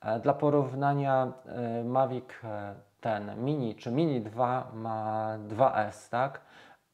E, 0.01 0.19
dla 0.19 0.33
porównania 0.33 1.31
e, 1.45 1.83
Mavic 1.83 2.29
e, 2.43 2.75
ten 3.01 3.43
Mini 3.43 3.75
czy 3.75 3.91
Mini 3.91 4.21
2 4.21 4.71
ma 4.73 5.37
2S, 5.47 6.09
tak? 6.09 6.41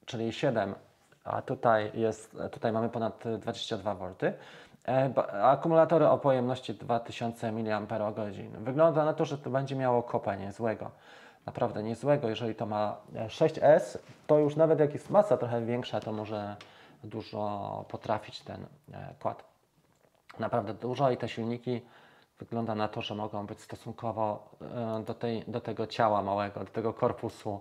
Czyli 0.05 0.33
7, 0.33 0.75
a 1.23 1.41
tutaj 1.41 1.91
jest, 1.93 2.37
tutaj 2.51 2.71
mamy 2.71 2.89
ponad 2.89 3.23
22 3.39 3.95
V. 3.95 4.13
Akumulatory 5.41 6.07
o 6.07 6.17
pojemności 6.17 6.73
2000 6.73 7.51
mAh. 7.51 7.83
Wygląda 8.59 9.05
na 9.05 9.13
to, 9.13 9.25
że 9.25 9.37
to 9.37 9.49
będzie 9.49 9.75
miało 9.75 10.03
kopa 10.03 10.35
niezłego. 10.35 10.91
Naprawdę 11.45 11.83
niezłego. 11.83 12.29
Jeżeli 12.29 12.55
to 12.55 12.65
ma 12.65 12.97
6S, 13.13 13.97
to 14.27 14.39
już 14.39 14.55
nawet 14.55 14.79
jak 14.79 14.93
jest 14.93 15.09
masa 15.09 15.37
trochę 15.37 15.61
większa, 15.61 15.99
to 15.99 16.11
może 16.11 16.55
dużo 17.03 17.85
potrafić 17.89 18.41
ten 18.41 18.65
kład. 19.19 19.43
Naprawdę 20.39 20.73
dużo 20.73 21.11
i 21.11 21.17
te 21.17 21.29
silniki 21.29 21.81
wygląda 22.43 22.75
na 22.75 22.88
to, 22.88 23.01
że 23.01 23.15
mogą 23.15 23.45
być 23.45 23.62
stosunkowo 23.62 24.49
e, 24.62 25.03
do, 25.03 25.13
tej, 25.13 25.43
do 25.47 25.62
tego 25.62 25.88
ciała 25.88 26.21
małego, 26.21 26.60
do 26.60 26.71
tego 26.71 26.93
korpusu 26.93 27.60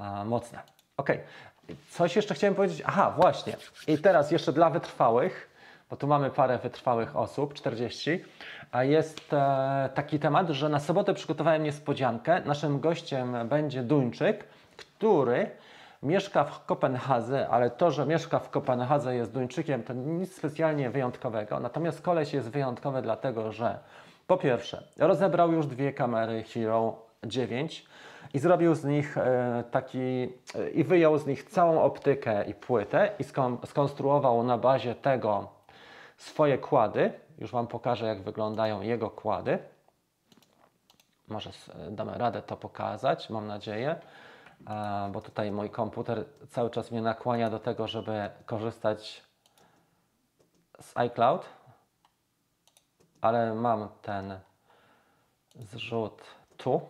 e, 0.00 0.24
mocne. 0.24 0.62
Ok, 0.96 1.08
coś 1.90 2.16
jeszcze 2.16 2.34
chciałem 2.34 2.54
powiedzieć. 2.54 2.82
Aha, 2.86 3.14
właśnie. 3.16 3.56
I 3.86 3.98
teraz 3.98 4.30
jeszcze 4.30 4.52
dla 4.52 4.70
wytrwałych, 4.70 5.50
bo 5.90 5.96
tu 5.96 6.06
mamy 6.06 6.30
parę 6.30 6.58
wytrwałych 6.58 7.16
osób, 7.16 7.54
40, 7.54 8.24
a 8.72 8.84
jest 8.84 9.32
e, 9.32 9.90
taki 9.94 10.18
temat, 10.18 10.48
że 10.48 10.68
na 10.68 10.80
sobotę 10.80 11.14
przygotowałem 11.14 11.62
niespodziankę. 11.62 12.40
Naszym 12.44 12.80
gościem 12.80 13.48
będzie 13.48 13.82
Duńczyk, 13.82 14.44
który 14.76 15.50
mieszka 16.04 16.44
w 16.44 16.64
Kopenhadze, 16.64 17.48
ale 17.48 17.70
to, 17.70 17.90
że 17.90 18.06
mieszka 18.06 18.38
w 18.38 18.50
Kopenhadze 18.50 19.16
jest 19.16 19.32
Duńczykiem, 19.32 19.82
to 19.82 19.92
nic 19.92 20.36
specjalnie 20.36 20.90
wyjątkowego. 20.90 21.60
Natomiast 21.60 22.02
koleś 22.02 22.32
jest 22.32 22.50
wyjątkowy 22.50 23.02
dlatego, 23.02 23.52
że 23.52 23.78
po 24.26 24.36
pierwsze, 24.36 24.82
rozebrał 24.98 25.52
już 25.52 25.66
dwie 25.66 25.92
kamery 25.92 26.42
Hero 26.42 26.96
9 27.26 27.86
i 28.34 28.38
zrobił 28.38 28.74
z 28.74 28.84
nich 28.84 29.18
e, 29.18 29.64
taki 29.70 29.98
e, 30.54 30.70
i 30.70 30.84
wyjął 30.84 31.18
z 31.18 31.26
nich 31.26 31.44
całą 31.44 31.82
optykę 31.82 32.44
i 32.44 32.54
płytę 32.54 33.10
i 33.18 33.24
skonstruował 33.66 34.42
na 34.42 34.58
bazie 34.58 34.94
tego 34.94 35.48
swoje 36.16 36.58
kłady. 36.58 37.12
Już 37.38 37.50
Wam 37.50 37.66
pokażę, 37.66 38.06
jak 38.06 38.22
wyglądają 38.22 38.80
jego 38.80 39.10
kłady. 39.10 39.58
Może 41.28 41.50
damy 41.90 42.18
radę 42.18 42.42
to 42.42 42.56
pokazać, 42.56 43.30
mam 43.30 43.46
nadzieję, 43.46 43.96
bo 45.12 45.20
tutaj 45.20 45.52
mój 45.52 45.70
komputer 45.70 46.24
cały 46.48 46.70
czas 46.70 46.90
mnie 46.90 47.02
nakłania 47.02 47.50
do 47.50 47.58
tego, 47.58 47.88
żeby 47.88 48.30
korzystać 48.46 49.22
z 50.80 50.96
iCloud 50.96 51.48
ale 53.24 53.54
mam 53.54 53.88
ten 54.02 54.38
zrzut 55.54 56.22
tu. 56.56 56.80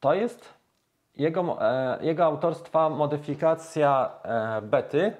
To 0.00 0.14
jest 0.14 0.54
jego, 1.16 1.58
e, 1.60 1.98
jego 2.00 2.24
autorstwa 2.24 2.90
modyfikacja 2.90 4.10
e, 4.22 4.62
bety. 4.62 5.16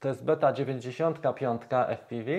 To 0.00 0.08
jest 0.08 0.24
beta 0.24 0.52
95 0.52 1.62
FPV. 1.88 2.30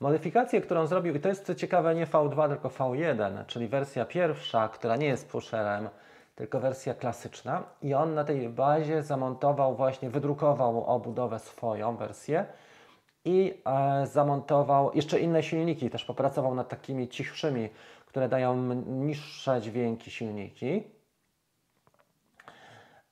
Modyfikację, 0.00 0.60
którą 0.60 0.86
zrobił, 0.86 1.14
i 1.14 1.20
to 1.20 1.28
jest 1.28 1.46
co 1.46 1.54
ciekawe 1.54 1.94
nie 1.94 2.06
V2, 2.06 2.48
tylko 2.48 2.68
V1, 2.68 3.46
czyli 3.46 3.68
wersja 3.68 4.04
pierwsza, 4.04 4.68
która 4.68 4.96
nie 4.96 5.06
jest 5.06 5.30
pusherem, 5.30 5.88
tylko 6.34 6.60
wersja 6.60 6.94
klasyczna. 6.94 7.62
I 7.82 7.94
on 7.94 8.14
na 8.14 8.24
tej 8.24 8.48
bazie 8.48 9.02
zamontował 9.02 9.76
właśnie, 9.76 10.10
wydrukował 10.10 10.84
obudowę 10.84 11.38
swoją 11.38 11.96
wersję 11.96 12.46
i 13.24 13.62
e, 13.64 14.06
zamontował 14.06 14.90
jeszcze 14.94 15.20
inne 15.20 15.42
silniki, 15.42 15.90
też 15.90 16.04
popracował 16.04 16.54
nad 16.54 16.68
takimi 16.68 17.08
cichszymi, 17.08 17.68
które 18.06 18.28
dają 18.28 18.74
niższe 18.86 19.60
dźwięki 19.60 20.10
silniki. 20.10 20.82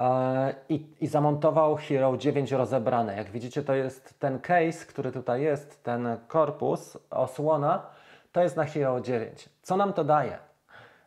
E, 0.01 0.55
I, 0.69 0.87
I 1.01 1.07
zamontował 1.07 1.77
Hero 1.77 2.17
9 2.17 2.53
rozebrane. 2.53 3.17
Jak 3.17 3.31
widzicie, 3.31 3.63
to 3.63 3.75
jest 3.75 4.21
ten 4.21 4.41
case, 4.41 4.87
który 4.87 5.13
tutaj 5.13 5.43
jest, 5.43 5.83
ten 5.83 6.09
korpus, 6.29 6.99
osłona, 7.11 7.87
to 8.33 8.43
jest 8.43 8.57
na 8.57 8.65
Hero 8.65 9.01
9. 9.01 9.49
Co 9.63 9.77
nam 9.77 9.93
to 9.93 10.05
daje? 10.05 10.52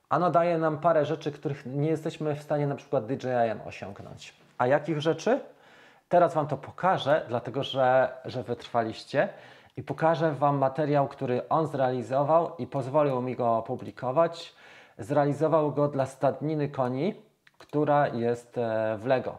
Ano 0.10 0.32
daje 0.32 0.58
nam 0.58 0.78
parę 0.78 1.06
rzeczy, 1.06 1.32
których 1.32 1.66
nie 1.66 1.90
jesteśmy 1.90 2.36
w 2.36 2.42
stanie 2.42 2.68
na 2.68 2.76
przykład 2.76 3.06
DJI-em 3.06 3.62
osiągnąć. 3.66 4.34
A 4.58 4.68
jakich 4.68 5.02
rzeczy? 5.02 5.40
Teraz 6.10 6.34
Wam 6.34 6.48
to 6.48 6.58
pokażę, 6.58 7.26
dlatego 7.28 7.64
że, 7.64 8.10
że 8.26 8.44
wytrwaliście 8.44 9.30
i 9.78 9.84
pokażę 9.84 10.32
Wam 10.32 10.58
materiał, 10.58 11.08
który 11.08 11.50
on 11.50 11.68
zrealizował 11.68 12.52
i 12.58 12.68
pozwolił 12.68 13.22
mi 13.22 13.36
go 13.36 13.58
opublikować. 13.58 14.56
Zrealizował 14.98 15.72
go 15.72 15.88
dla 15.88 16.06
stadniny 16.06 16.70
koni, 16.70 17.16
która 17.58 18.08
jest 18.08 18.58
e, 18.58 18.98
w 18.98 19.06
Lego. 19.06 19.38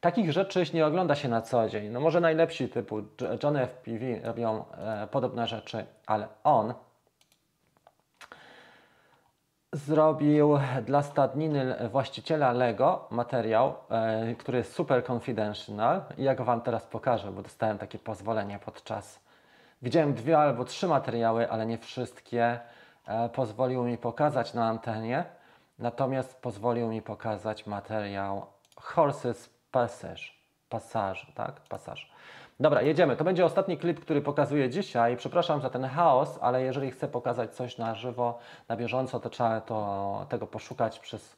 Takich 0.00 0.32
rzeczy 0.32 0.64
nie 0.74 0.86
ogląda 0.86 1.14
się 1.14 1.28
na 1.28 1.42
co 1.42 1.68
dzień. 1.68 1.88
No 1.88 2.00
może 2.00 2.20
najlepsi 2.20 2.68
typu 2.68 3.02
Johnny 3.42 3.66
FPV 3.66 4.20
robią 4.24 4.64
e, 4.78 5.06
podobne 5.10 5.46
rzeczy, 5.46 5.86
ale 6.06 6.28
on 6.44 6.74
zrobił 9.72 10.58
dla 10.86 11.02
stadniny 11.02 11.88
właściciela 11.90 12.52
Lego 12.52 13.06
materiał, 13.10 13.74
e, 13.90 14.34
który 14.34 14.58
jest 14.58 14.72
super 14.72 15.04
confidential 15.04 16.02
i 16.18 16.22
ja 16.22 16.34
go 16.34 16.44
Wam 16.44 16.60
teraz 16.60 16.86
pokażę, 16.86 17.32
bo 17.32 17.42
dostałem 17.42 17.78
takie 17.78 17.98
pozwolenie 17.98 18.58
podczas. 18.64 19.20
Widziałem 19.82 20.14
dwie 20.14 20.38
albo 20.38 20.64
trzy 20.64 20.88
materiały, 20.88 21.50
ale 21.50 21.66
nie 21.66 21.78
wszystkie 21.78 22.60
e, 23.06 23.28
pozwolił 23.28 23.84
mi 23.84 23.98
pokazać 23.98 24.54
na 24.54 24.68
antenie, 24.68 25.24
natomiast 25.78 26.42
pozwolił 26.42 26.88
mi 26.88 27.02
pokazać 27.02 27.66
materiał 27.66 28.46
Horses 28.76 29.50
Passage, 29.70 30.22
Passage, 30.68 31.20
tak? 31.34 31.60
Passage. 31.60 32.02
Dobra, 32.60 32.82
jedziemy. 32.82 33.16
To 33.16 33.24
będzie 33.24 33.44
ostatni 33.44 33.78
klip, 33.78 34.00
który 34.00 34.22
pokazuję 34.22 34.70
dzisiaj. 34.70 35.16
Przepraszam 35.16 35.60
za 35.60 35.70
ten 35.70 35.84
chaos, 35.84 36.38
ale 36.40 36.62
jeżeli 36.62 36.90
chcę 36.90 37.08
pokazać 37.08 37.54
coś 37.54 37.78
na 37.78 37.94
żywo, 37.94 38.38
na 38.68 38.76
bieżąco, 38.76 39.20
to 39.20 39.30
trzeba 39.30 39.60
to, 39.60 40.26
tego 40.28 40.46
poszukać 40.46 40.98
przez 40.98 41.36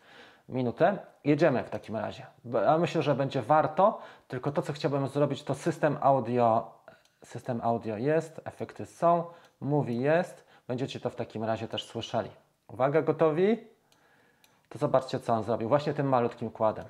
minutę. 0.49 0.99
Jedziemy 1.25 1.65
w 1.65 1.71
takim 1.71 1.97
razie. 1.97 2.27
Ja 2.53 2.79
myślę, 2.79 3.03
że 3.03 3.15
będzie 3.15 3.43
warto, 3.43 3.99
tylko 4.29 4.53
to, 4.53 4.63
co 4.63 4.73
chciałbym 4.73 5.09
zrobić, 5.09 5.43
to 5.43 5.55
system 5.55 5.97
audio. 6.01 6.71
System 7.25 7.61
audio 7.63 7.97
jest, 7.97 8.41
efekty 8.45 8.87
są, 8.87 9.25
mówi 9.61 10.01
jest. 10.01 10.45
Będziecie 10.69 11.01
to 11.01 11.11
w 11.11 11.17
takim 11.17 11.45
razie 11.45 11.69
też 11.69 11.85
słyszeli. 11.85 12.31
Uwaga, 12.69 13.03
gotowi? 13.03 13.59
To 14.69 14.79
zobaczcie, 14.79 15.21
co 15.21 15.33
on 15.33 15.43
zrobił 15.43 15.69
właśnie 15.69 15.95
tym 15.95 16.09
malutkim 16.09 16.51
kładem. 16.51 16.85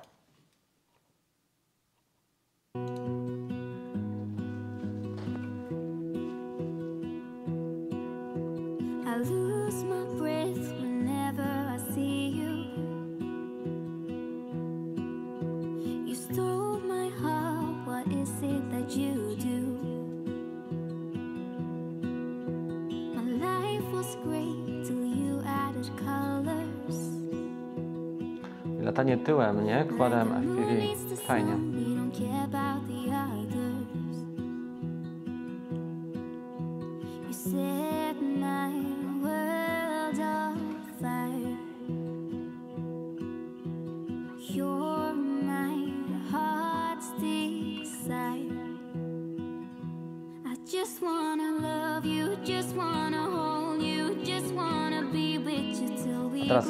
Latanie 28.81 29.17
tyłem, 29.17 29.65
nie? 29.65 29.85
Kładem 29.97 30.27
FPV. 30.27 31.15
Fajnie. 31.27 31.51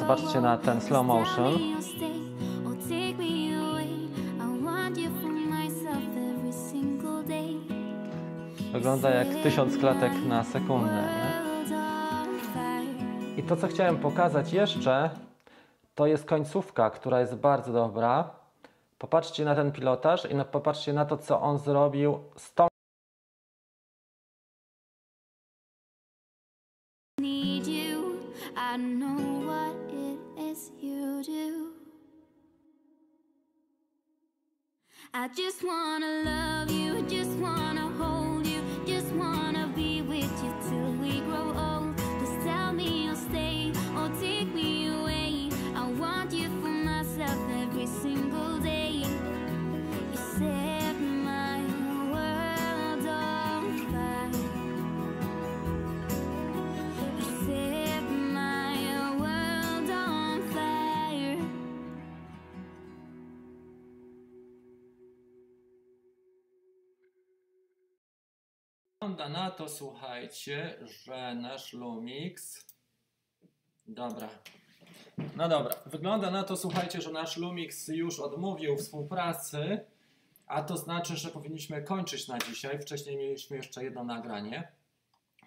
Zobaczcie 0.02 0.40
na 0.40 0.58
ten 0.58 0.80
slow 0.80 1.06
motion. 1.06 1.58
Wygląda 8.72 9.10
jak 9.10 9.28
tysiąc 9.42 9.78
klatek 9.78 10.12
na 10.28 10.44
sekundę, 10.44 11.02
nie? 11.02 11.42
I 13.36 13.42
to, 13.42 13.56
co 13.56 13.68
chciałem 13.68 13.96
pokazać 13.96 14.52
jeszcze, 14.52 15.10
to 15.94 16.06
jest 16.06 16.24
końcówka, 16.24 16.90
która 16.90 17.20
jest 17.20 17.36
bardzo 17.36 17.72
dobra. 17.72 18.30
Popatrzcie 18.98 19.44
na 19.44 19.54
ten 19.54 19.72
pilotaż 19.72 20.24
i 20.30 20.34
popatrzcie 20.52 20.92
na 20.92 21.04
to, 21.04 21.16
co 21.16 21.40
on 21.40 21.58
zrobił 21.58 22.18
z 22.36 22.54
tą 22.54 22.71
just 35.34 35.64
wanna 35.64 36.06
love 36.24 36.41
Wygląda 69.22 69.40
na 69.40 69.50
to, 69.50 69.68
słuchajcie, 69.68 70.78
że 71.04 71.34
nasz 71.34 71.72
Lumix. 71.72 72.66
Dobra. 73.86 74.28
No 75.36 75.48
dobra. 75.48 75.74
Wygląda 75.86 76.30
na 76.30 76.44
to, 76.44 76.56
słuchajcie, 76.56 77.00
że 77.00 77.12
nasz 77.12 77.36
Lumix 77.36 77.88
już 77.88 78.20
odmówił 78.20 78.76
współpracy, 78.76 79.80
a 80.46 80.62
to 80.62 80.76
znaczy, 80.76 81.16
że 81.16 81.30
powinniśmy 81.30 81.82
kończyć 81.82 82.28
na 82.28 82.38
dzisiaj. 82.38 82.78
Wcześniej 82.78 83.16
mieliśmy 83.16 83.56
jeszcze 83.56 83.84
jedno 83.84 84.04
nagranie. 84.04 84.72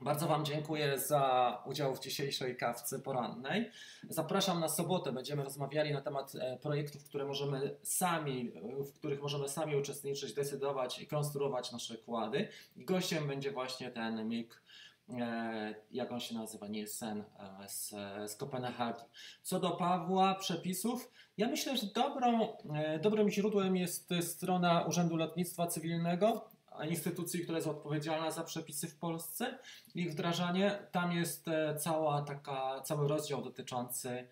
Bardzo 0.01 0.27
Wam 0.27 0.45
dziękuję 0.45 0.99
za 0.99 1.63
udział 1.65 1.95
w 1.95 1.99
dzisiejszej 1.99 2.57
kawce 2.57 2.99
porannej. 2.99 3.71
Zapraszam 4.09 4.59
na 4.59 4.69
sobotę. 4.69 5.11
Będziemy 5.11 5.43
rozmawiali 5.43 5.93
na 5.93 6.01
temat 6.01 6.35
e, 6.35 6.57
projektów, 6.57 7.03
które 7.03 7.25
możemy 7.25 7.77
sami, 7.83 8.51
e, 8.55 8.83
w 8.83 8.93
których 8.93 9.21
możemy 9.21 9.49
sami 9.49 9.75
uczestniczyć, 9.75 10.33
decydować 10.33 10.99
i 10.99 11.07
konstruować 11.07 11.71
nasze 11.71 11.97
kłady. 11.97 12.47
I 12.75 12.85
gościem 12.85 13.27
będzie 13.27 13.51
właśnie 13.51 13.91
ten 13.91 14.29
Mick, 14.29 14.61
e, 15.09 15.75
jak 15.91 16.11
on 16.11 16.19
się 16.19 16.35
nazywa, 16.35 16.67
Nielsen 16.67 17.23
z, 17.67 17.89
z 18.31 18.35
Kopenhagi. 18.35 19.03
Co 19.41 19.59
do 19.59 19.71
Pawła, 19.71 20.35
przepisów, 20.35 21.11
ja 21.37 21.47
myślę, 21.47 21.77
że 21.77 21.87
dobrą, 21.87 22.57
dobrym 23.01 23.29
źródłem 23.29 23.77
jest 23.77 24.13
strona 24.21 24.81
Urzędu 24.81 25.15
Lotnictwa 25.15 25.67
Cywilnego, 25.67 26.54
instytucji, 26.89 27.39
która 27.43 27.57
jest 27.57 27.67
odpowiedzialna 27.67 28.31
za 28.31 28.43
przepisy 28.43 28.87
w 28.87 28.97
Polsce 28.97 29.59
ich 29.95 30.11
wdrażanie. 30.11 30.87
Tam 30.91 31.11
jest 31.11 31.47
e, 31.47 31.75
cała 31.75 32.21
taka, 32.21 32.81
cały 32.81 33.07
rozdział 33.07 33.41
dotyczący 33.41 34.27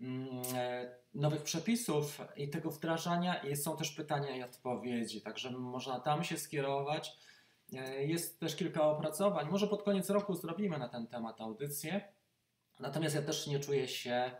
mm, 0.00 0.28
e, 0.54 0.96
nowych 1.14 1.42
przepisów 1.42 2.20
i 2.36 2.50
tego 2.50 2.70
wdrażania 2.70 3.34
i 3.34 3.56
są 3.56 3.76
też 3.76 3.90
pytania 3.90 4.36
i 4.36 4.42
odpowiedzi, 4.42 5.22
także 5.22 5.50
można 5.50 6.00
tam 6.00 6.24
się 6.24 6.38
skierować. 6.38 7.16
E, 7.72 8.04
Jest 8.04 8.40
też 8.40 8.56
kilka 8.56 8.82
opracowań, 8.82 9.50
może 9.50 9.66
pod 9.66 9.82
koniec 9.82 10.10
roku 10.10 10.34
zrobimy 10.34 10.78
na 10.78 10.88
ten 10.88 11.06
temat 11.06 11.40
audycję. 11.40 12.12
Natomiast 12.80 13.14
ja 13.14 13.22
też 13.22 13.46
nie 13.46 13.60
czuję 13.60 13.88
się 13.88 14.32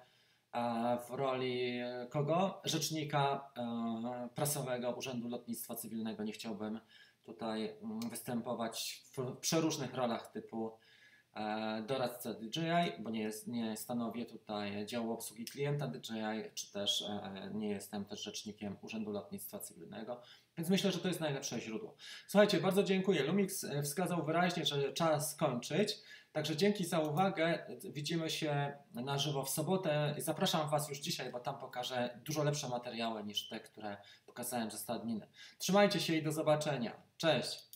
w 1.09 1.11
roli 1.11 1.81
kogo? 2.11 2.61
Rzecznika 2.65 3.53
prasowego 4.35 4.91
Urzędu 4.91 5.29
Lotnictwa 5.29 5.75
Cywilnego. 5.75 6.25
Nie 6.25 6.33
chciałbym 6.33 6.81
tutaj 7.25 7.77
mm, 7.83 8.01
występować 8.11 9.03
w 9.17 9.37
przeróżnych 9.37 9.95
rolach 9.95 10.33
typu 10.33 10.77
e, 11.35 11.83
doradca 11.87 12.35
DJI, 12.35 13.03
bo 13.03 13.11
nie, 13.11 13.23
jest, 13.23 13.49
nie 13.49 13.77
stanowię 13.77 14.27
tutaj 14.27 14.87
działu 14.87 15.13
obsługi 15.13 15.45
klienta 15.45 15.89
DJI, 15.89 16.55
czy 16.55 16.73
też 16.73 17.03
e, 17.03 17.51
nie 17.55 17.69
jestem 17.69 18.05
też 18.05 18.23
rzecznikiem 18.23 18.77
Urzędu 18.83 19.13
Lotnictwa 19.13 19.59
Cywilnego, 19.59 20.23
więc 20.57 20.71
myślę, 20.71 20.93
że 20.93 20.99
to 20.99 21.09
jest 21.09 21.21
najlepsze 21.21 21.61
źródło. 21.61 21.97
Słuchajcie, 22.27 22.61
bardzo 22.61 22.83
dziękuję. 22.83 23.23
Lumix 23.23 23.65
e, 23.65 23.83
wskazał 23.83 24.25
wyraźnie, 24.25 24.67
że 24.67 24.93
czas 24.93 25.37
kończyć. 25.37 25.99
Także 26.33 26.57
dzięki 26.57 26.85
za 26.85 27.01
uwagę. 27.01 27.67
Widzimy 27.85 28.31
się 28.31 28.79
na 28.95 29.19
żywo 29.19 29.45
w 29.45 29.51
sobotę. 29.51 30.15
Zapraszam 30.19 30.71
Was 30.71 30.89
już 30.89 30.99
dzisiaj, 30.99 31.33
bo 31.33 31.41
tam 31.41 31.59
pokażę 31.59 32.21
dużo 32.25 32.45
lepsze 32.45 32.69
materiały 32.69 33.25
niż 33.25 33.49
te, 33.49 33.61
które 33.61 33.97
pokazałem 34.27 34.71
ze 34.71 34.79
stadniny. 34.79 35.29
Trzymajcie 35.59 36.01
się 36.01 36.15
i 36.15 36.23
do 36.23 36.33
zobaczenia. 36.33 37.03
Cześć. 37.17 37.69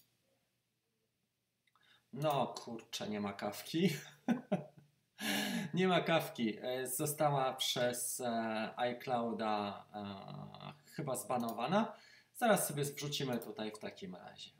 No 2.12 2.46
kurczę, 2.46 3.08
nie 3.08 3.20
ma 3.20 3.32
kawki. 3.32 3.90
nie 5.74 5.88
ma 5.88 6.00
kawki. 6.00 6.58
E, 6.62 6.86
Została 6.86 7.54
przez 7.54 8.20
e, 8.20 8.74
iClouda 8.76 9.84
e, 9.94 10.92
chyba 10.92 11.16
zbanowana. 11.16 11.96
Zaraz 12.34 12.68
sobie 12.68 12.84
wrzucimy 12.84 13.38
tutaj 13.38 13.72
w 13.72 13.78
takim 13.78 14.14
razie. 14.14 14.50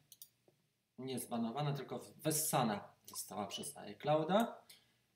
Nie 0.99 1.19
zbanowana, 1.19 1.73
tylko 1.73 2.01
wessana 2.17 2.96
została 3.07 3.47
przez 3.47 3.77
iClouda. 3.77 4.63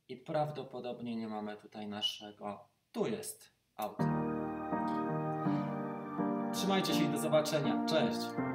I 0.09 0.17
prawdopodobnie 0.17 1.17
nie 1.17 1.29
mamy 1.29 1.57
tutaj 1.57 1.89
naszego. 1.89 2.69
Tu 2.93 3.07
jest 3.07 3.51
auto. 3.77 4.05
Trzymajcie 6.55 6.95
się 6.95 7.05
i 7.05 7.09
do 7.09 7.19
zobaczenia. 7.19 7.87
Cześć. 7.87 8.50